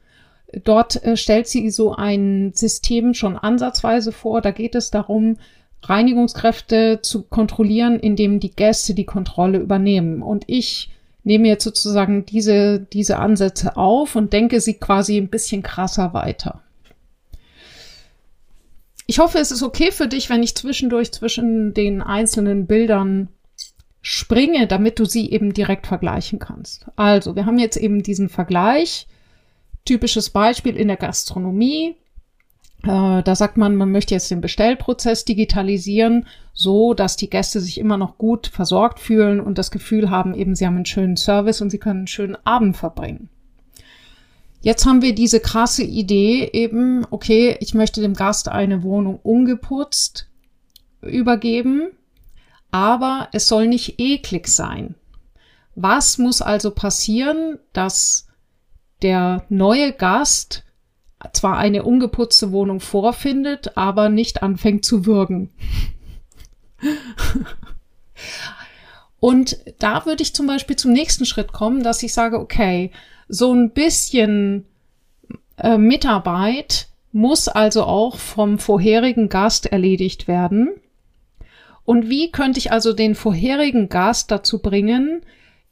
Dort 0.63 1.03
äh, 1.03 1.17
stellt 1.17 1.47
sie 1.47 1.69
so 1.69 1.95
ein 1.95 2.51
System 2.53 3.13
schon 3.13 3.37
ansatzweise 3.37 4.11
vor. 4.11 4.41
Da 4.41 4.51
geht 4.51 4.75
es 4.75 4.91
darum, 4.91 5.37
Reinigungskräfte 5.81 6.99
zu 7.01 7.23
kontrollieren, 7.23 7.99
indem 7.99 8.39
die 8.39 8.55
Gäste 8.55 8.93
die 8.93 9.05
Kontrolle 9.05 9.59
übernehmen. 9.59 10.21
Und 10.21 10.43
ich 10.47 10.91
nehme 11.23 11.47
jetzt 11.47 11.63
sozusagen 11.63 12.25
diese, 12.25 12.79
diese 12.79 13.17
Ansätze 13.17 13.77
auf 13.77 14.15
und 14.15 14.33
denke 14.33 14.59
sie 14.61 14.75
quasi 14.75 15.17
ein 15.17 15.29
bisschen 15.29 15.63
krasser 15.63 16.13
weiter. 16.13 16.61
Ich 19.05 19.19
hoffe, 19.19 19.39
es 19.39 19.51
ist 19.51 19.63
okay 19.63 19.91
für 19.91 20.07
dich, 20.07 20.29
wenn 20.29 20.43
ich 20.43 20.55
zwischendurch 20.55 21.11
zwischen 21.11 21.73
den 21.73 22.01
einzelnen 22.01 22.67
Bildern 22.67 23.29
springe, 24.01 24.67
damit 24.67 24.99
du 24.99 25.05
sie 25.05 25.31
eben 25.31 25.53
direkt 25.53 25.87
vergleichen 25.87 26.39
kannst. 26.39 26.85
Also, 26.95 27.35
wir 27.35 27.45
haben 27.45 27.59
jetzt 27.59 27.77
eben 27.77 28.03
diesen 28.03 28.29
Vergleich. 28.29 29.07
Typisches 29.85 30.29
Beispiel 30.29 30.77
in 30.77 30.87
der 30.87 30.97
Gastronomie. 30.97 31.95
Äh, 32.83 33.23
da 33.23 33.35
sagt 33.35 33.57
man, 33.57 33.75
man 33.75 33.91
möchte 33.91 34.13
jetzt 34.13 34.29
den 34.29 34.41
Bestellprozess 34.41 35.25
digitalisieren, 35.25 36.27
so 36.53 36.93
dass 36.93 37.15
die 37.15 37.29
Gäste 37.29 37.59
sich 37.59 37.79
immer 37.79 37.97
noch 37.97 38.17
gut 38.17 38.47
versorgt 38.47 38.99
fühlen 38.99 39.39
und 39.39 39.57
das 39.57 39.71
Gefühl 39.71 40.09
haben, 40.09 40.33
eben 40.33 40.55
sie 40.55 40.65
haben 40.65 40.75
einen 40.75 40.85
schönen 40.85 41.17
Service 41.17 41.61
und 41.61 41.69
sie 41.69 41.79
können 41.79 42.01
einen 42.01 42.07
schönen 42.07 42.37
Abend 42.45 42.75
verbringen. 42.75 43.29
Jetzt 44.61 44.85
haben 44.85 45.01
wir 45.01 45.13
diese 45.13 45.39
krasse 45.39 45.83
Idee 45.83 46.49
eben, 46.53 47.05
okay, 47.09 47.57
ich 47.59 47.73
möchte 47.73 48.01
dem 48.01 48.13
Gast 48.13 48.47
eine 48.47 48.83
Wohnung 48.83 49.19
ungeputzt 49.21 50.29
übergeben, 51.01 51.89
aber 52.71 53.27
es 53.33 53.47
soll 53.47 53.67
nicht 53.67 53.99
eklig 53.99 54.47
sein. 54.47 54.95
Was 55.75 56.17
muss 56.17 56.41
also 56.41 56.71
passieren, 56.71 57.59
dass 57.73 58.27
der 59.01 59.43
neue 59.49 59.91
Gast 59.91 60.62
zwar 61.31 61.57
eine 61.57 61.83
ungeputzte 61.83 62.51
Wohnung 62.51 62.79
vorfindet, 62.79 63.77
aber 63.77 64.09
nicht 64.09 64.43
anfängt 64.43 64.83
zu 64.83 65.05
würgen. 65.05 65.49
Und 69.19 69.57
da 69.79 70.05
würde 70.05 70.21
ich 70.21 70.35
zum 70.35 70.47
Beispiel 70.47 70.75
zum 70.75 70.91
nächsten 70.91 71.25
Schritt 71.25 71.53
kommen, 71.53 71.81
dass 71.81 72.03
ich 72.03 72.13
sage, 72.13 72.39
okay, 72.39 72.91
so 73.29 73.53
ein 73.53 73.71
bisschen 73.71 74.65
äh, 75.57 75.77
Mitarbeit 75.77 76.87
muss 77.13 77.47
also 77.47 77.83
auch 77.83 78.17
vom 78.17 78.59
vorherigen 78.59 79.29
Gast 79.29 79.67
erledigt 79.67 80.27
werden. 80.27 80.71
Und 81.85 82.09
wie 82.09 82.31
könnte 82.31 82.59
ich 82.59 82.71
also 82.71 82.91
den 82.91 83.15
vorherigen 83.15 83.87
Gast 83.87 84.31
dazu 84.31 84.59
bringen, 84.59 85.21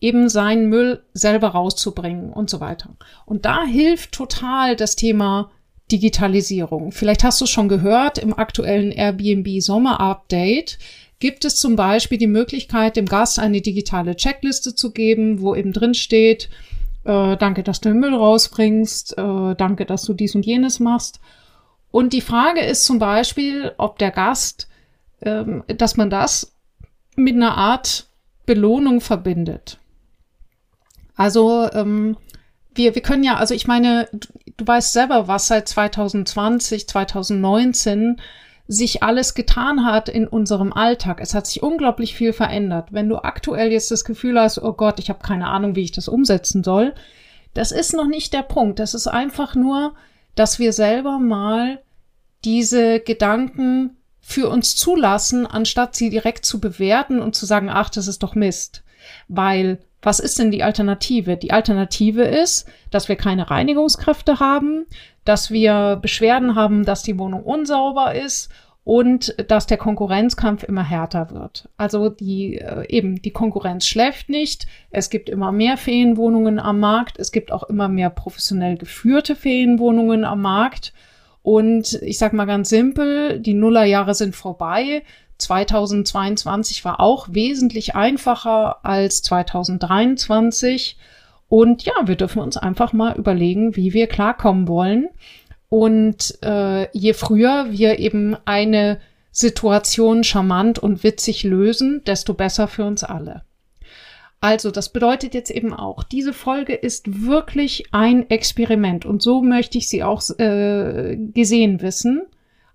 eben 0.02 0.28
seinen 0.28 0.68
Müll 0.68 1.04
selber 1.14 1.50
rauszubringen 1.50 2.34
und 2.34 2.50
so 2.50 2.60
weiter. 2.60 2.90
Und 3.26 3.46
da 3.46 3.64
hilft 3.64 4.12
total 4.12 4.76
das 4.76 4.96
Thema 4.96 5.52
Digitalisierung. 5.92 6.92
Vielleicht 6.92 7.24
hast 7.24 7.40
du 7.40 7.46
schon 7.46 7.70
gehört, 7.70 8.18
im 8.18 8.38
aktuellen 8.38 8.92
Airbnb 8.92 9.62
Sommer 9.62 10.00
Update 10.00 10.80
gibt 11.20 11.46
es 11.46 11.56
zum 11.56 11.76
Beispiel 11.76 12.18
die 12.18 12.28
Möglichkeit, 12.28 12.96
dem 12.96 13.06
Gast 13.06 13.38
eine 13.38 13.62
digitale 13.62 14.16
Checkliste 14.16 14.74
zu 14.74 14.92
geben, 14.92 15.42
wo 15.42 15.54
eben 15.54 15.72
drin 15.72 15.94
steht, 15.94 16.50
äh, 17.04 17.38
danke, 17.38 17.62
dass 17.62 17.80
du 17.80 17.90
den 17.90 18.00
Müll 18.00 18.16
rausbringst, 18.16 19.18
äh, 19.18 19.56
danke, 19.56 19.86
dass 19.86 20.04
du 20.04 20.14
dies 20.14 20.34
und 20.34 20.46
jenes 20.46 20.80
machst. 20.80 21.20
Und 21.92 22.14
die 22.14 22.22
Frage 22.22 22.62
ist 22.62 22.86
zum 22.86 23.00
Beispiel, 23.00 23.74
ob 23.78 24.00
der 24.00 24.12
Gast, 24.12 24.68
ähm, 25.22 25.64
dass 25.68 25.98
man 25.98 26.10
das 26.10 26.54
mit 27.16 27.36
einer 27.36 27.58
Art 27.58 28.08
Belohnung 28.46 29.02
verbindet. 29.02 29.81
Also 31.16 31.70
ähm, 31.74 32.18
wir, 32.74 32.96
wir 32.96 33.02
können 33.02 33.24
ja, 33.24 33.36
also 33.36 33.54
ich 33.54 33.68
meine, 33.68 34.08
du, 34.12 34.28
du 34.58 34.68
weißt 34.68 34.94
selber, 34.94 35.28
was 35.28 35.48
seit 35.48 35.68
2020, 35.68 36.88
2019 36.88 38.22
sich 38.68 39.04
alles 39.04 39.34
getan 39.34 39.86
hat 39.86 40.08
in 40.08 40.28
unserem 40.28 40.72
Alltag. 40.72 41.20
Es 41.20 41.34
hat 41.34 41.46
sich 41.46 41.62
unglaublich 41.62 42.16
viel 42.16 42.32
verändert. 42.32 42.90
Wenn 42.92 43.10
du 43.10 43.18
aktuell 43.18 43.72
jetzt 43.72 43.92
das 43.92 44.06
Gefühl 44.06 44.40
hast, 44.40 44.60
oh 44.62 44.74
Gott, 44.74 45.00
ich 45.00 45.10
habe 45.10 45.20
keine 45.20 45.48
Ahnung, 45.48 45.76
wie 45.76 45.84
ich 45.84 45.92
das 45.92 46.08
umsetzen 46.08 46.64
soll, 46.64 46.94
das 47.54 47.72
ist 47.74 47.94
noch 47.94 48.08
nicht 48.08 48.34
der 48.34 48.44
Punkt. 48.44 48.80
Das 48.80 48.94
ist 48.94 49.08
einfach 49.08 49.56
nur, 49.56 49.94
dass 50.36 50.58
wir 50.58 50.72
selber 50.72 51.20
mal 51.20 51.82
diese 52.46 53.02
Gedanken 53.02 53.98
für 54.22 54.48
uns 54.50 54.76
zulassen, 54.78 55.46
anstatt 55.46 55.96
sie 55.96 56.10
direkt 56.10 56.46
zu 56.46 56.62
bewerten 56.62 57.20
und 57.20 57.36
zu 57.36 57.46
sagen, 57.46 57.70
ach, 57.70 57.90
das 57.90 58.08
ist 58.08 58.24
doch 58.24 58.36
Mist. 58.36 58.84
Weil 59.28 59.80
was 60.02 60.20
ist 60.20 60.40
denn 60.40 60.52
die 60.52 60.64
Alternative? 60.64 61.38
Die 61.38 61.52
Alternative 61.52 62.24
ist, 62.24 62.68
dass 62.90 63.08
wir 63.08 63.16
keine 63.16 63.52
Reinigungskräfte 63.52 64.40
haben, 64.40 64.86
dass 65.26 65.52
wir 65.52 66.00
Beschwerden 66.02 66.56
haben, 66.56 66.86
dass 66.86 67.04
die 67.04 67.20
Wohnung 67.20 67.44
unsauber 67.44 68.16
ist 68.16 68.50
und 68.84 69.36
dass 69.48 69.68
der 69.68 69.78
Konkurrenzkampf 69.78 70.64
immer 70.64 70.84
härter 70.84 71.30
wird. 71.30 71.70
Also 71.78 72.10
die 72.10 72.58
äh, 72.58 72.88
eben 72.90 73.22
die 73.22 73.32
Konkurrenz 73.32 73.86
schläft 73.86 74.30
nicht. 74.30 74.66
Es 74.90 75.12
gibt 75.12 75.30
immer 75.30 75.52
mehr 75.52 75.78
Ferienwohnungen 75.78 76.58
am 76.58 76.80
Markt. 76.80 77.20
Es 77.20 77.32
gibt 77.32 77.52
auch 77.52 77.64
immer 77.64 77.88
mehr 77.88 78.10
professionell 78.10 78.78
geführte 78.78 79.36
Ferienwohnungen 79.36 80.26
am 80.26 80.42
Markt. 80.42 80.94
Und 81.44 81.94
ich 82.02 82.18
sag 82.18 82.34
mal 82.34 82.46
ganz 82.46 82.70
simpel, 82.70 83.40
die 83.40 83.54
Nullerjahre 83.54 84.16
sind 84.16 84.36
vorbei. 84.36 85.04
2022 85.42 86.86
war 86.86 87.00
auch 87.00 87.28
wesentlich 87.32 87.96
einfacher 87.96 88.86
als 88.86 89.22
2023. 89.24 90.98
Und 91.50 91.84
ja, 91.84 91.94
wir 92.06 92.16
dürfen 92.16 92.42
uns 92.42 92.58
einfach 92.58 92.94
mal 92.94 93.18
überlegen, 93.18 93.76
wie 93.76 93.94
wir 93.94 94.08
klarkommen 94.08 94.68
wollen. 94.68 95.10
Und 95.70 96.38
äh, 96.44 96.90
je 96.98 97.14
früher 97.14 97.68
wir 97.72 98.00
eben 98.00 98.38
eine 98.46 99.00
Situation 99.32 100.24
charmant 100.24 100.80
und 100.80 101.04
witzig 101.04 101.44
lösen, 101.44 102.04
desto 102.06 102.34
besser 102.34 102.68
für 102.68 102.86
uns 102.86 103.04
alle. 103.04 103.44
Also, 104.42 104.72
das 104.72 104.90
bedeutet 104.90 105.36
jetzt 105.36 105.52
eben 105.52 105.72
auch, 105.72 106.04
diese 106.04 106.34
Folge 106.34 106.74
ist 106.74 107.28
wirklich 107.28 107.86
ein 107.92 108.30
Experiment 108.30 109.06
und 109.06 109.22
so 109.22 109.42
möchte 109.42 109.78
ich 109.78 109.88
sie 109.88 110.04
auch 110.04 110.24
äh, 110.40 111.16
gesehen 111.16 111.82
wissen. 111.82 112.24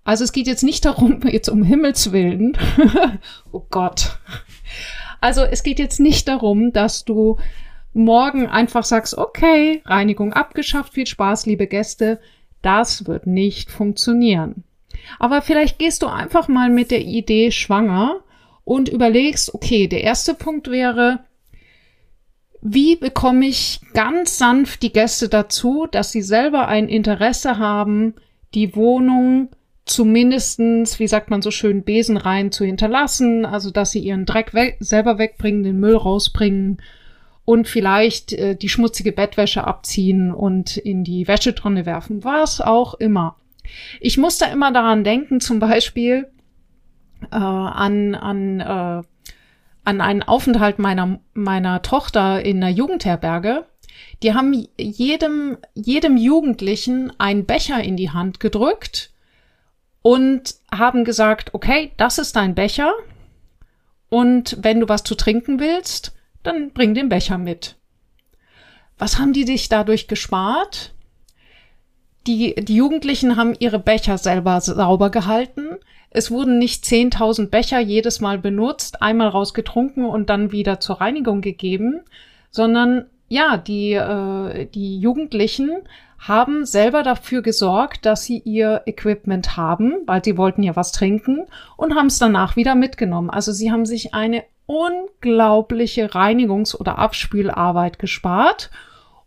Also 0.07 0.23
es 0.23 0.31
geht 0.31 0.47
jetzt 0.47 0.63
nicht 0.63 0.85
darum, 0.85 1.19
jetzt 1.27 1.49
um 1.49 1.63
Himmels 1.63 2.13
willen, 2.13 2.57
oh 3.51 3.65
Gott. 3.69 4.17
Also 5.19 5.41
es 5.41 5.63
geht 5.63 5.79
jetzt 5.79 5.99
nicht 5.99 6.29
darum, 6.29 6.71
dass 6.71 7.03
du 7.03 7.37
morgen 7.93 8.47
einfach 8.47 8.85
sagst, 8.85 9.17
okay, 9.17 9.81
Reinigung 9.83 10.31
abgeschafft, 10.31 10.93
viel 10.93 11.07
Spaß, 11.07 11.45
liebe 11.45 11.67
Gäste. 11.67 12.21
Das 12.61 13.05
wird 13.05 13.27
nicht 13.27 13.69
funktionieren. 13.69 14.63
Aber 15.19 15.41
vielleicht 15.41 15.77
gehst 15.77 16.03
du 16.03 16.07
einfach 16.07 16.47
mal 16.47 16.69
mit 16.69 16.89
der 16.89 17.01
Idee 17.01 17.51
schwanger 17.51 18.21
und 18.63 18.87
überlegst, 18.87 19.53
okay, 19.53 19.87
der 19.87 20.03
erste 20.03 20.35
Punkt 20.35 20.71
wäre, 20.71 21.19
wie 22.61 22.95
bekomme 22.95 23.45
ich 23.45 23.81
ganz 23.93 24.37
sanft 24.37 24.83
die 24.83 24.93
Gäste 24.93 25.27
dazu, 25.27 25.85
dass 25.91 26.13
sie 26.13 26.21
selber 26.21 26.69
ein 26.69 26.87
Interesse 26.87 27.57
haben, 27.57 28.13
die 28.53 28.73
Wohnung 28.73 29.49
zumindestens, 29.87 30.99
wie 30.99 31.07
sagt 31.07 31.29
man 31.29 31.41
so 31.41 31.51
schön, 31.51 31.83
besenrein 31.83 32.51
zu 32.51 32.65
hinterlassen, 32.65 33.45
also 33.45 33.71
dass 33.71 33.91
sie 33.91 33.99
ihren 33.99 34.25
Dreck 34.25 34.53
we 34.53 34.73
selber 34.79 35.17
wegbringen, 35.17 35.63
den 35.63 35.79
Müll 35.79 35.95
rausbringen 35.95 36.81
und 37.45 37.67
vielleicht 37.67 38.33
äh, 38.33 38.55
die 38.55 38.69
schmutzige 38.69 39.11
Bettwäsche 39.11 39.65
abziehen 39.65 40.33
und 40.33 40.77
in 40.77 41.03
die 41.03 41.27
Wäschetonne 41.27 41.85
werfen, 41.85 42.23
was 42.23 42.61
auch 42.61 42.95
immer. 42.95 43.37
Ich 43.99 44.17
muss 44.17 44.37
da 44.37 44.47
immer 44.47 44.71
daran 44.71 45.03
denken, 45.03 45.39
zum 45.39 45.59
Beispiel 45.59 46.27
äh, 47.31 47.35
an, 47.35 48.15
an, 48.15 48.59
äh, 48.59 49.01
an 49.83 50.01
einen 50.01 50.23
Aufenthalt 50.23 50.79
meiner, 50.79 51.19
meiner 51.33 51.81
Tochter 51.81 52.43
in 52.43 52.57
einer 52.57 52.73
Jugendherberge. 52.73 53.65
Die 54.23 54.33
haben 54.33 54.67
jedem, 54.77 55.57
jedem 55.73 56.17
Jugendlichen 56.17 57.13
einen 57.19 57.45
Becher 57.45 57.81
in 57.81 57.97
die 57.97 58.11
Hand 58.11 58.39
gedrückt 58.39 59.11
und 60.01 60.55
haben 60.71 61.03
gesagt, 61.03 61.53
okay, 61.53 61.91
das 61.97 62.17
ist 62.17 62.35
dein 62.35 62.55
Becher 62.55 62.93
und 64.09 64.57
wenn 64.61 64.79
du 64.79 64.89
was 64.89 65.03
zu 65.03 65.15
trinken 65.15 65.59
willst, 65.59 66.15
dann 66.43 66.71
bring 66.71 66.93
den 66.93 67.09
Becher 67.09 67.37
mit. 67.37 67.75
Was 68.97 69.19
haben 69.19 69.33
die 69.33 69.43
sich 69.43 69.69
dadurch 69.69 70.07
gespart? 70.07 70.93
Die, 72.25 72.55
die 72.55 72.75
Jugendlichen 72.75 73.37
haben 73.37 73.53
ihre 73.59 73.79
Becher 73.79 74.17
selber 74.17 74.59
sauber 74.59 75.09
gehalten. 75.09 75.77
Es 76.09 76.31
wurden 76.31 76.57
nicht 76.57 76.83
10.000 76.83 77.49
Becher 77.49 77.79
jedes 77.79 78.21
Mal 78.21 78.37
benutzt, 78.37 79.01
einmal 79.01 79.29
rausgetrunken 79.29 80.05
und 80.05 80.29
dann 80.29 80.51
wieder 80.51 80.79
zur 80.79 80.99
Reinigung 80.99 81.41
gegeben, 81.41 82.01
sondern 82.49 83.05
ja, 83.29 83.57
die, 83.57 83.93
äh, 83.93 84.65
die 84.67 84.99
Jugendlichen 84.99 85.71
haben 86.17 86.65
selber 86.65 87.03
dafür 87.03 87.41
gesorgt, 87.41 88.05
dass 88.05 88.23
sie 88.23 88.39
ihr 88.39 88.81
Equipment 88.85 89.55
haben, 89.55 89.95
weil 90.05 90.23
sie 90.23 90.37
wollten 90.37 90.63
ja 90.63 90.75
was 90.75 90.91
trinken 90.91 91.45
und 91.75 91.95
haben 91.95 92.07
es 92.07 92.19
danach 92.19 92.55
wieder 92.55 92.75
mitgenommen. 92.75 93.29
Also 93.29 93.51
sie 93.51 93.71
haben 93.71 93.85
sich 93.85 94.13
eine 94.13 94.43
unglaubliche 94.65 96.07
Reinigungs- 96.07 96.75
oder 96.75 96.97
Abspülarbeit 96.97 97.99
gespart. 97.99 98.69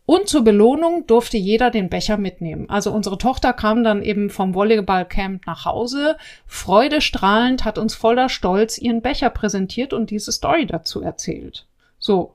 Und 0.04 0.28
zur 0.28 0.42
Belohnung 0.42 1.06
durfte 1.06 1.36
jeder 1.36 1.70
den 1.70 1.88
Becher 1.88 2.16
mitnehmen. 2.16 2.68
Also 2.68 2.90
unsere 2.90 3.16
Tochter 3.16 3.52
kam 3.52 3.84
dann 3.84 4.02
eben 4.02 4.28
vom 4.28 4.54
Volleyballcamp 4.54 5.46
nach 5.46 5.64
Hause, 5.64 6.16
freudestrahlend, 6.46 7.64
hat 7.64 7.78
uns 7.78 7.94
voller 7.94 8.28
Stolz 8.28 8.76
ihren 8.76 9.02
Becher 9.02 9.30
präsentiert 9.30 9.92
und 9.92 10.10
diese 10.10 10.32
Story 10.32 10.66
dazu 10.66 11.00
erzählt. 11.00 11.68
So, 12.00 12.34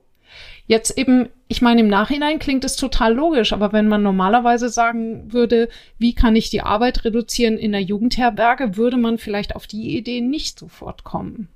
Jetzt 0.66 0.98
eben, 0.98 1.28
ich 1.46 1.62
meine, 1.62 1.80
im 1.80 1.88
Nachhinein 1.88 2.38
klingt 2.38 2.64
es 2.64 2.76
total 2.76 3.14
logisch, 3.14 3.52
aber 3.52 3.72
wenn 3.72 3.86
man 3.86 4.02
normalerweise 4.02 4.68
sagen 4.68 5.32
würde, 5.32 5.68
wie 5.98 6.14
kann 6.14 6.34
ich 6.34 6.50
die 6.50 6.62
Arbeit 6.62 7.04
reduzieren 7.04 7.56
in 7.56 7.72
der 7.72 7.82
Jugendherberge, 7.82 8.76
würde 8.76 8.96
man 8.96 9.18
vielleicht 9.18 9.54
auf 9.54 9.66
die 9.66 9.96
Idee 9.96 10.20
nicht 10.20 10.58
sofort 10.58 11.04
kommen. 11.04 11.48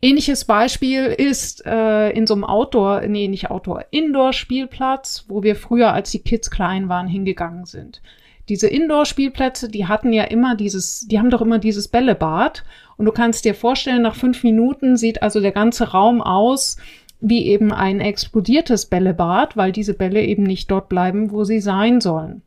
Ähnliches 0.00 0.44
Beispiel 0.44 1.04
ist 1.06 1.64
äh, 1.64 2.10
in 2.10 2.26
so 2.26 2.34
einem 2.34 2.44
Outdoor, 2.44 3.02
nee, 3.06 3.28
nicht 3.28 3.50
Outdoor, 3.50 3.86
Indoor-Spielplatz, 3.90 5.24
wo 5.28 5.42
wir 5.42 5.56
früher, 5.56 5.92
als 5.92 6.10
die 6.10 6.18
Kids 6.18 6.50
klein 6.50 6.90
waren, 6.90 7.08
hingegangen 7.08 7.64
sind. 7.64 8.02
Diese 8.50 8.68
Indoor-Spielplätze, 8.68 9.70
die 9.70 9.86
hatten 9.86 10.12
ja 10.12 10.24
immer 10.24 10.56
dieses, 10.56 11.08
die 11.08 11.18
haben 11.18 11.30
doch 11.30 11.40
immer 11.40 11.58
dieses 11.58 11.88
Bällebad. 11.88 12.64
Und 12.98 13.06
du 13.06 13.12
kannst 13.12 13.46
dir 13.46 13.54
vorstellen, 13.54 14.02
nach 14.02 14.14
fünf 14.14 14.44
Minuten 14.44 14.98
sieht 14.98 15.22
also 15.22 15.40
der 15.40 15.52
ganze 15.52 15.92
Raum 15.92 16.20
aus, 16.20 16.76
wie 17.20 17.46
eben 17.46 17.72
ein 17.72 18.00
explodiertes 18.00 18.86
Bällebad, 18.86 19.56
weil 19.56 19.72
diese 19.72 19.94
Bälle 19.94 20.22
eben 20.22 20.42
nicht 20.42 20.70
dort 20.70 20.88
bleiben, 20.88 21.30
wo 21.30 21.44
sie 21.44 21.60
sein 21.60 22.00
sollen. 22.00 22.42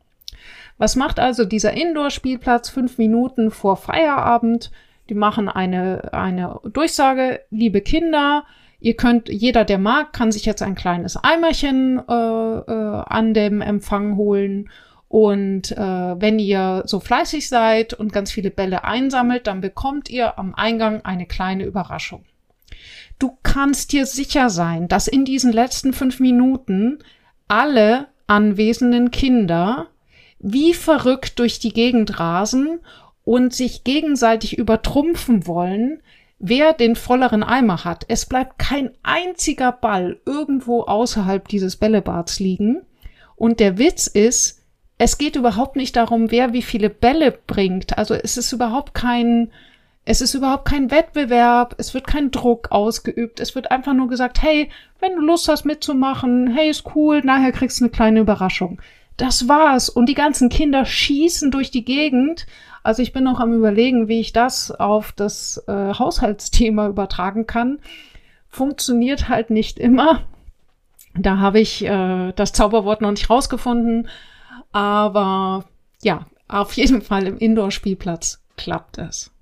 Was 0.78 0.94
macht 0.94 1.18
also 1.18 1.44
dieser 1.44 1.72
Indoor-Spielplatz 1.72 2.68
fünf 2.68 2.98
Minuten 2.98 3.50
vor 3.50 3.76
Feierabend? 3.76 4.70
Die 5.08 5.14
machen 5.14 5.48
eine, 5.48 6.12
eine 6.12 6.60
Durchsage, 6.72 7.40
liebe 7.50 7.80
Kinder, 7.80 8.44
ihr 8.78 8.94
könnt, 8.94 9.28
jeder, 9.28 9.64
der 9.64 9.78
mag, 9.78 10.12
kann 10.12 10.30
sich 10.30 10.44
jetzt 10.44 10.62
ein 10.62 10.74
kleines 10.74 11.16
Eimerchen 11.16 11.98
äh, 12.08 12.12
äh, 12.12 13.02
an 13.06 13.34
dem 13.34 13.60
Empfang 13.60 14.16
holen. 14.16 14.70
Und 15.08 15.72
äh, 15.72 15.80
wenn 16.20 16.38
ihr 16.38 16.82
so 16.84 17.00
fleißig 17.00 17.48
seid 17.48 17.94
und 17.94 18.12
ganz 18.12 18.30
viele 18.30 18.50
Bälle 18.50 18.84
einsammelt, 18.84 19.46
dann 19.46 19.60
bekommt 19.60 20.10
ihr 20.10 20.38
am 20.38 20.54
Eingang 20.54 21.04
eine 21.04 21.26
kleine 21.26 21.64
Überraschung. 21.64 22.24
Du 23.18 23.36
kannst 23.42 23.92
dir 23.92 24.06
sicher 24.06 24.50
sein, 24.50 24.88
dass 24.88 25.08
in 25.08 25.24
diesen 25.24 25.52
letzten 25.52 25.92
fünf 25.92 26.20
Minuten 26.20 26.98
alle 27.48 28.08
anwesenden 28.26 29.10
Kinder 29.10 29.88
wie 30.38 30.74
verrückt 30.74 31.38
durch 31.38 31.58
die 31.58 31.72
Gegend 31.72 32.20
rasen 32.20 32.80
und 33.24 33.52
sich 33.52 33.84
gegenseitig 33.84 34.56
übertrumpfen 34.56 35.46
wollen, 35.46 36.00
wer 36.38 36.72
den 36.72 36.94
volleren 36.94 37.42
Eimer 37.42 37.84
hat. 37.84 38.04
Es 38.08 38.26
bleibt 38.26 38.58
kein 38.58 38.90
einziger 39.02 39.72
Ball 39.72 40.20
irgendwo 40.24 40.82
außerhalb 40.82 41.48
dieses 41.48 41.76
Bällebads 41.76 42.38
liegen. 42.38 42.82
Und 43.34 43.60
der 43.60 43.78
Witz 43.78 44.06
ist, 44.06 44.62
es 44.98 45.18
geht 45.18 45.36
überhaupt 45.36 45.76
nicht 45.76 45.96
darum, 45.96 46.30
wer 46.30 46.52
wie 46.52 46.62
viele 46.62 46.90
Bälle 46.90 47.32
bringt. 47.32 47.98
Also 47.98 48.14
es 48.14 48.36
ist 48.36 48.52
überhaupt 48.52 48.94
kein, 48.94 49.50
es 50.08 50.22
ist 50.22 50.32
überhaupt 50.32 50.64
kein 50.64 50.90
Wettbewerb, 50.90 51.74
es 51.76 51.92
wird 51.92 52.06
kein 52.06 52.30
Druck 52.30 52.72
ausgeübt, 52.72 53.40
es 53.40 53.54
wird 53.54 53.70
einfach 53.70 53.92
nur 53.92 54.08
gesagt, 54.08 54.40
hey, 54.40 54.70
wenn 55.00 55.14
du 55.14 55.20
Lust 55.20 55.48
hast 55.48 55.66
mitzumachen, 55.66 56.48
hey, 56.48 56.70
ist 56.70 56.94
cool, 56.94 57.20
nachher 57.22 57.52
kriegst 57.52 57.78
du 57.78 57.84
eine 57.84 57.90
kleine 57.90 58.20
Überraschung. 58.20 58.80
Das 59.18 59.48
war's. 59.48 59.90
Und 59.90 60.08
die 60.08 60.14
ganzen 60.14 60.48
Kinder 60.48 60.86
schießen 60.86 61.50
durch 61.50 61.70
die 61.70 61.84
Gegend. 61.84 62.46
Also 62.82 63.02
ich 63.02 63.12
bin 63.12 63.22
noch 63.22 63.38
am 63.38 63.52
überlegen, 63.52 64.08
wie 64.08 64.20
ich 64.20 64.32
das 64.32 64.70
auf 64.70 65.12
das 65.12 65.62
äh, 65.68 65.92
Haushaltsthema 65.92 66.88
übertragen 66.88 67.46
kann. 67.46 67.78
Funktioniert 68.48 69.28
halt 69.28 69.50
nicht 69.50 69.78
immer. 69.78 70.22
Da 71.14 71.36
habe 71.36 71.60
ich 71.60 71.84
äh, 71.84 72.32
das 72.32 72.52
Zauberwort 72.52 73.02
noch 73.02 73.10
nicht 73.10 73.28
rausgefunden. 73.28 74.08
Aber 74.72 75.66
ja, 76.00 76.24
auf 76.48 76.72
jeden 76.72 77.02
Fall 77.02 77.26
im 77.26 77.36
Indoor-Spielplatz 77.36 78.40
klappt 78.56 78.96
es. 78.96 79.32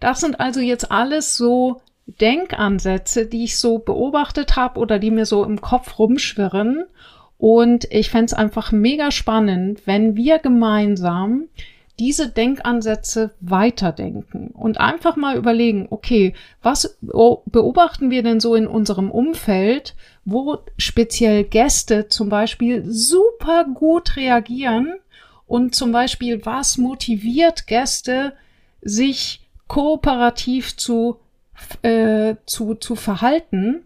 Das 0.00 0.20
sind 0.20 0.40
also 0.40 0.60
jetzt 0.60 0.90
alles 0.90 1.36
so 1.36 1.80
Denkansätze, 2.06 3.26
die 3.26 3.44
ich 3.44 3.58
so 3.58 3.78
beobachtet 3.78 4.56
habe 4.56 4.80
oder 4.80 4.98
die 4.98 5.10
mir 5.10 5.26
so 5.26 5.44
im 5.44 5.60
Kopf 5.60 5.98
rumschwirren. 5.98 6.84
Und 7.38 7.86
ich 7.90 8.10
fände 8.10 8.26
es 8.26 8.34
einfach 8.34 8.70
mega 8.72 9.10
spannend, 9.10 9.82
wenn 9.86 10.16
wir 10.16 10.38
gemeinsam 10.38 11.48
diese 11.98 12.28
Denkansätze 12.28 13.32
weiterdenken 13.40 14.48
und 14.48 14.80
einfach 14.80 15.16
mal 15.16 15.36
überlegen, 15.36 15.86
okay, 15.90 16.34
was 16.62 16.98
beobachten 17.00 18.10
wir 18.10 18.22
denn 18.22 18.40
so 18.40 18.54
in 18.54 18.66
unserem 18.66 19.10
Umfeld, 19.10 19.94
wo 20.24 20.58
speziell 20.78 21.44
Gäste 21.44 22.08
zum 22.08 22.28
Beispiel 22.28 22.84
super 22.86 23.66
gut 23.72 24.16
reagieren 24.16 24.94
und 25.46 25.74
zum 25.74 25.92
Beispiel 25.92 26.44
was 26.46 26.78
motiviert 26.78 27.66
Gäste, 27.66 28.32
sich 28.80 29.41
kooperativ 29.68 30.76
zu, 30.76 31.18
äh, 31.82 32.36
zu, 32.46 32.74
zu 32.74 32.94
verhalten 32.94 33.84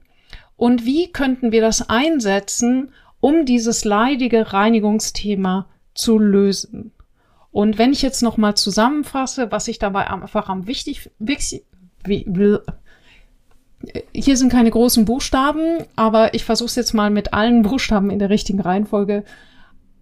und 0.56 0.84
wie 0.84 1.12
könnten 1.12 1.52
wir 1.52 1.60
das 1.60 1.88
einsetzen, 1.88 2.92
um 3.20 3.44
dieses 3.44 3.84
leidige 3.84 4.52
Reinigungsthema 4.52 5.68
zu 5.94 6.18
lösen. 6.18 6.92
Und 7.50 7.78
wenn 7.78 7.92
ich 7.92 8.02
jetzt 8.02 8.22
noch 8.22 8.36
mal 8.36 8.54
zusammenfasse, 8.54 9.50
was 9.50 9.68
ich 9.68 9.78
dabei 9.78 10.10
einfach 10.10 10.48
am 10.48 10.66
wichtig, 10.66 11.10
wichtig 11.18 11.64
hier 14.12 14.36
sind 14.36 14.50
keine 14.50 14.70
großen 14.70 15.04
Buchstaben, 15.04 15.78
aber 15.96 16.34
ich 16.34 16.44
versuche 16.44 16.66
es 16.66 16.76
jetzt 16.76 16.94
mal 16.94 17.10
mit 17.10 17.32
allen 17.32 17.62
Buchstaben 17.62 18.10
in 18.10 18.18
der 18.18 18.30
richtigen 18.30 18.60
Reihenfolge. 18.60 19.24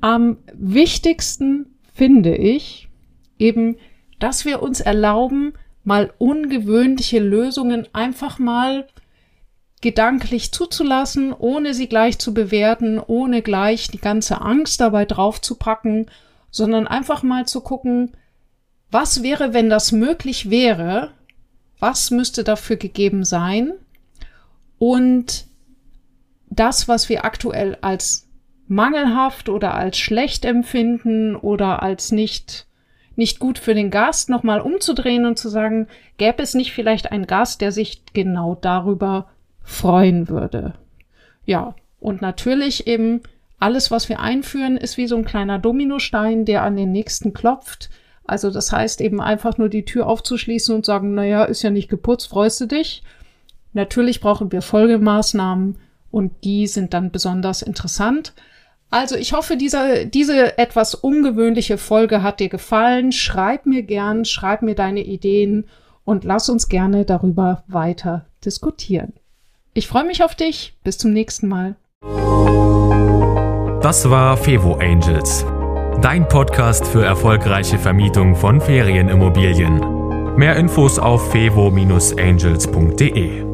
Am 0.00 0.38
wichtigsten 0.52 1.66
finde 1.92 2.36
ich 2.36 2.88
eben, 3.38 3.76
dass 4.18 4.44
wir 4.44 4.62
uns 4.62 4.80
erlauben, 4.80 5.54
mal 5.84 6.12
ungewöhnliche 6.18 7.20
Lösungen 7.20 7.86
einfach 7.92 8.38
mal 8.38 8.88
gedanklich 9.82 10.50
zuzulassen, 10.50 11.32
ohne 11.32 11.74
sie 11.74 11.88
gleich 11.88 12.18
zu 12.18 12.32
bewerten, 12.32 12.98
ohne 12.98 13.42
gleich 13.42 13.88
die 13.88 14.00
ganze 14.00 14.40
Angst 14.40 14.80
dabei 14.80 15.04
draufzupacken, 15.04 16.10
sondern 16.50 16.86
einfach 16.86 17.22
mal 17.22 17.46
zu 17.46 17.60
gucken, 17.60 18.12
was 18.90 19.22
wäre, 19.22 19.52
wenn 19.52 19.68
das 19.68 19.92
möglich 19.92 20.48
wäre, 20.48 21.10
was 21.80 22.10
müsste 22.10 22.44
dafür 22.44 22.76
gegeben 22.76 23.24
sein? 23.24 23.72
Und 24.78 25.46
das, 26.48 26.88
was 26.88 27.08
wir 27.08 27.24
aktuell 27.24 27.76
als 27.82 28.26
mangelhaft 28.66 29.48
oder 29.48 29.74
als 29.74 29.98
schlecht 29.98 30.44
empfinden 30.44 31.36
oder 31.36 31.82
als 31.82 32.12
nicht 32.12 32.66
nicht 33.16 33.38
gut 33.38 33.58
für 33.58 33.74
den 33.74 33.90
Gast, 33.90 34.28
nochmal 34.28 34.60
umzudrehen 34.60 35.24
und 35.26 35.38
zu 35.38 35.48
sagen, 35.48 35.88
gäbe 36.16 36.42
es 36.42 36.54
nicht 36.54 36.72
vielleicht 36.72 37.12
einen 37.12 37.26
Gast, 37.26 37.60
der 37.60 37.72
sich 37.72 38.02
genau 38.12 38.56
darüber 38.60 39.28
freuen 39.62 40.28
würde. 40.28 40.74
Ja, 41.46 41.74
und 42.00 42.20
natürlich 42.20 42.86
eben 42.86 43.22
alles, 43.58 43.90
was 43.90 44.08
wir 44.08 44.20
einführen, 44.20 44.76
ist 44.76 44.96
wie 44.96 45.06
so 45.06 45.16
ein 45.16 45.24
kleiner 45.24 45.58
Dominostein, 45.58 46.44
der 46.44 46.62
an 46.62 46.76
den 46.76 46.92
nächsten 46.92 47.32
klopft. 47.32 47.88
Also 48.26 48.50
das 48.50 48.72
heißt 48.72 49.00
eben 49.00 49.20
einfach 49.20 49.58
nur 49.58 49.68
die 49.68 49.84
Tür 49.84 50.06
aufzuschließen 50.06 50.74
und 50.74 50.84
sagen, 50.86 51.14
naja, 51.14 51.44
ist 51.44 51.62
ja 51.62 51.70
nicht 51.70 51.88
geputzt, 51.88 52.28
freust 52.28 52.60
du 52.60 52.66
dich? 52.66 53.02
Natürlich 53.72 54.20
brauchen 54.20 54.52
wir 54.52 54.62
Folgemaßnahmen 54.62 55.76
und 56.10 56.32
die 56.44 56.66
sind 56.66 56.94
dann 56.94 57.10
besonders 57.10 57.60
interessant. 57.62 58.34
Also 58.94 59.16
ich 59.16 59.32
hoffe, 59.32 59.56
diese, 59.56 60.06
diese 60.06 60.56
etwas 60.56 60.94
ungewöhnliche 60.94 61.78
Folge 61.78 62.22
hat 62.22 62.38
dir 62.38 62.48
gefallen. 62.48 63.10
Schreib 63.10 63.66
mir 63.66 63.82
gern, 63.82 64.24
schreib 64.24 64.62
mir 64.62 64.76
deine 64.76 65.02
Ideen 65.02 65.64
und 66.04 66.22
lass 66.22 66.48
uns 66.48 66.68
gerne 66.68 67.04
darüber 67.04 67.64
weiter 67.66 68.26
diskutieren. 68.44 69.12
Ich 69.72 69.88
freue 69.88 70.04
mich 70.04 70.22
auf 70.22 70.36
dich. 70.36 70.74
Bis 70.84 70.96
zum 70.96 71.12
nächsten 71.12 71.48
Mal. 71.48 71.74
Das 73.82 74.08
war 74.08 74.36
Fevo 74.36 74.74
Angels, 74.74 75.44
dein 76.00 76.28
Podcast 76.28 76.86
für 76.86 77.04
erfolgreiche 77.04 77.80
Vermietung 77.80 78.36
von 78.36 78.60
Ferienimmobilien. 78.60 80.36
Mehr 80.36 80.54
Infos 80.54 81.00
auf 81.00 81.32
fevo-angels.de. 81.32 83.53